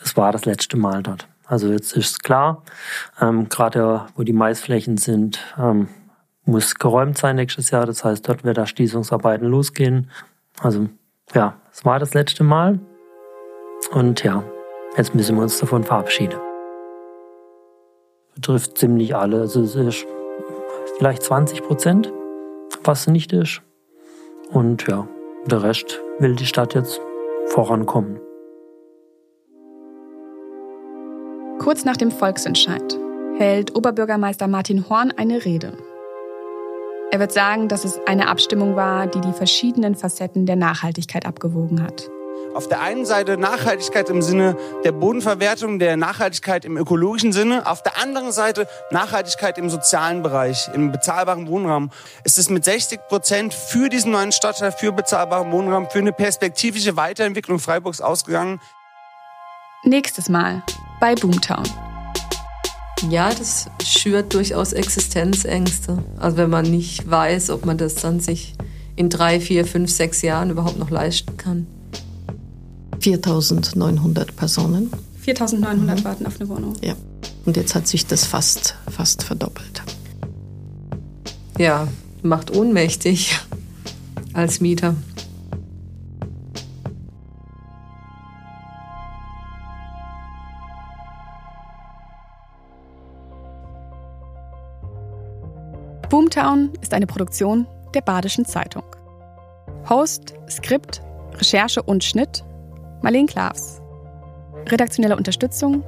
das 0.00 0.16
war 0.16 0.32
das 0.32 0.44
letzte 0.44 0.76
Mal 0.76 1.02
dort. 1.02 1.26
Also 1.44 1.68
jetzt 1.68 1.96
ist 1.96 2.22
klar, 2.22 2.62
ähm, 3.20 3.48
gerade 3.48 4.06
wo 4.14 4.22
die 4.22 4.32
Maisflächen 4.32 4.98
sind, 4.98 5.40
ähm, 5.58 5.88
muss 6.44 6.74
geräumt 6.74 7.16
sein 7.18 7.36
nächstes 7.36 7.70
Jahr. 7.70 7.86
Das 7.86 8.04
heißt, 8.04 8.28
dort 8.28 8.44
wird 8.44 8.58
Erschließungsarbeiten 8.58 9.48
losgehen. 9.48 10.10
Also 10.60 10.88
ja, 11.34 11.60
es 11.72 11.84
war 11.84 11.98
das 11.98 12.14
letzte 12.14 12.44
Mal. 12.44 12.78
Und 13.92 14.22
ja, 14.24 14.44
jetzt 14.96 15.14
müssen 15.14 15.36
wir 15.36 15.42
uns 15.42 15.58
davon 15.58 15.84
verabschieden. 15.84 16.38
Betrifft 18.34 18.78
ziemlich 18.78 19.16
alle. 19.16 19.40
Also 19.40 19.62
es 19.62 19.74
ist 19.74 20.06
vielleicht 20.98 21.22
20 21.22 21.62
Prozent, 21.62 22.12
was 22.84 23.06
nicht 23.06 23.32
ist. 23.32 23.62
Und 24.50 24.86
ja, 24.88 25.06
der 25.46 25.62
Rest 25.62 26.00
will 26.18 26.34
die 26.34 26.46
Stadt 26.46 26.74
jetzt 26.74 27.00
vorankommen. 27.46 28.18
Kurz 31.58 31.84
nach 31.84 31.96
dem 31.96 32.10
Volksentscheid 32.10 32.98
hält 33.36 33.76
Oberbürgermeister 33.76 34.48
Martin 34.48 34.88
Horn 34.88 35.12
eine 35.16 35.44
Rede. 35.44 35.72
Er 37.10 37.20
wird 37.20 37.32
sagen, 37.32 37.68
dass 37.68 37.84
es 37.84 38.00
eine 38.06 38.28
Abstimmung 38.28 38.76
war, 38.76 39.06
die 39.06 39.20
die 39.20 39.32
verschiedenen 39.32 39.94
Facetten 39.94 40.46
der 40.46 40.56
Nachhaltigkeit 40.56 41.26
abgewogen 41.26 41.82
hat. 41.82 42.10
Auf 42.54 42.66
der 42.68 42.80
einen 42.80 43.06
Seite 43.06 43.36
Nachhaltigkeit 43.36 44.08
im 44.08 44.22
Sinne 44.22 44.56
der 44.84 44.92
Bodenverwertung, 44.92 45.78
der 45.78 45.96
Nachhaltigkeit 45.96 46.64
im 46.64 46.76
ökologischen 46.76 47.32
Sinne. 47.32 47.66
Auf 47.66 47.82
der 47.82 48.00
anderen 48.02 48.32
Seite 48.32 48.66
Nachhaltigkeit 48.90 49.58
im 49.58 49.70
sozialen 49.70 50.22
Bereich, 50.22 50.68
im 50.74 50.90
bezahlbaren 50.90 51.46
Wohnraum. 51.46 51.90
Es 52.24 52.38
ist 52.38 52.50
mit 52.50 52.64
60 52.64 53.00
Prozent 53.08 53.54
für 53.54 53.88
diesen 53.88 54.10
neuen 54.12 54.32
Stadtteil, 54.32 54.72
für 54.72 54.92
bezahlbaren 54.92 55.52
Wohnraum, 55.52 55.88
für 55.90 55.98
eine 55.98 56.12
perspektivische 56.12 56.96
Weiterentwicklung 56.96 57.58
Freiburgs 57.58 58.00
ausgegangen. 58.00 58.60
Nächstes 59.84 60.28
Mal 60.28 60.62
bei 61.00 61.14
Boomtown. 61.14 61.62
Ja, 63.08 63.32
das 63.32 63.66
schürt 63.84 64.34
durchaus 64.34 64.72
Existenzängste. 64.72 66.02
Also 66.18 66.36
wenn 66.36 66.50
man 66.50 66.64
nicht 66.64 67.08
weiß, 67.08 67.50
ob 67.50 67.64
man 67.64 67.78
das 67.78 67.94
dann 67.94 68.18
sich 68.18 68.54
in 68.96 69.08
drei, 69.08 69.38
vier, 69.38 69.64
fünf, 69.64 69.92
sechs 69.92 70.22
Jahren 70.22 70.50
überhaupt 70.50 70.78
noch 70.78 70.90
leisten 70.90 71.36
kann. 71.36 71.68
4900 73.00 74.34
Personen. 74.36 74.90
4900 75.20 76.04
warten 76.04 76.26
auf 76.26 76.40
eine 76.40 76.48
Wohnung. 76.48 76.74
Ja. 76.82 76.94
Und 77.44 77.56
jetzt 77.56 77.74
hat 77.74 77.86
sich 77.86 78.06
das 78.06 78.24
fast, 78.24 78.76
fast 78.90 79.22
verdoppelt. 79.22 79.82
Ja, 81.58 81.88
macht 82.22 82.54
ohnmächtig 82.54 83.38
als 84.32 84.60
Mieter. 84.60 84.94
Boomtown 96.08 96.70
ist 96.80 96.94
eine 96.94 97.06
Produktion 97.06 97.66
der 97.94 98.00
Badischen 98.00 98.46
Zeitung. 98.46 98.84
Host, 99.88 100.34
Skript, 100.48 101.02
Recherche 101.34 101.82
und 101.82 102.02
Schnitt 102.02 102.44
Marleen 103.02 103.26
Klavs. 103.26 103.80
Redaktionelle 104.66 105.16
Unterstützung 105.16 105.84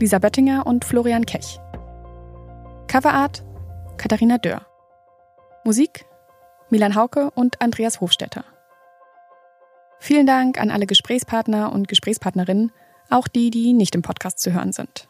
Lisa 0.00 0.18
Böttinger 0.18 0.66
und 0.66 0.84
Florian 0.84 1.26
Kech. 1.26 1.60
Coverart 2.88 3.44
Katharina 3.98 4.38
Dörr. 4.38 4.66
Musik 5.64 6.06
Milan 6.70 6.94
Hauke 6.94 7.30
und 7.32 7.60
Andreas 7.60 8.00
Hofstetter. 8.00 8.44
Vielen 9.98 10.26
Dank 10.26 10.58
an 10.60 10.70
alle 10.70 10.86
Gesprächspartner 10.86 11.72
und 11.72 11.88
Gesprächspartnerinnen, 11.88 12.72
auch 13.10 13.28
die, 13.28 13.50
die 13.50 13.72
nicht 13.72 13.94
im 13.94 14.02
Podcast 14.02 14.38
zu 14.38 14.52
hören 14.52 14.72
sind. 14.72 15.08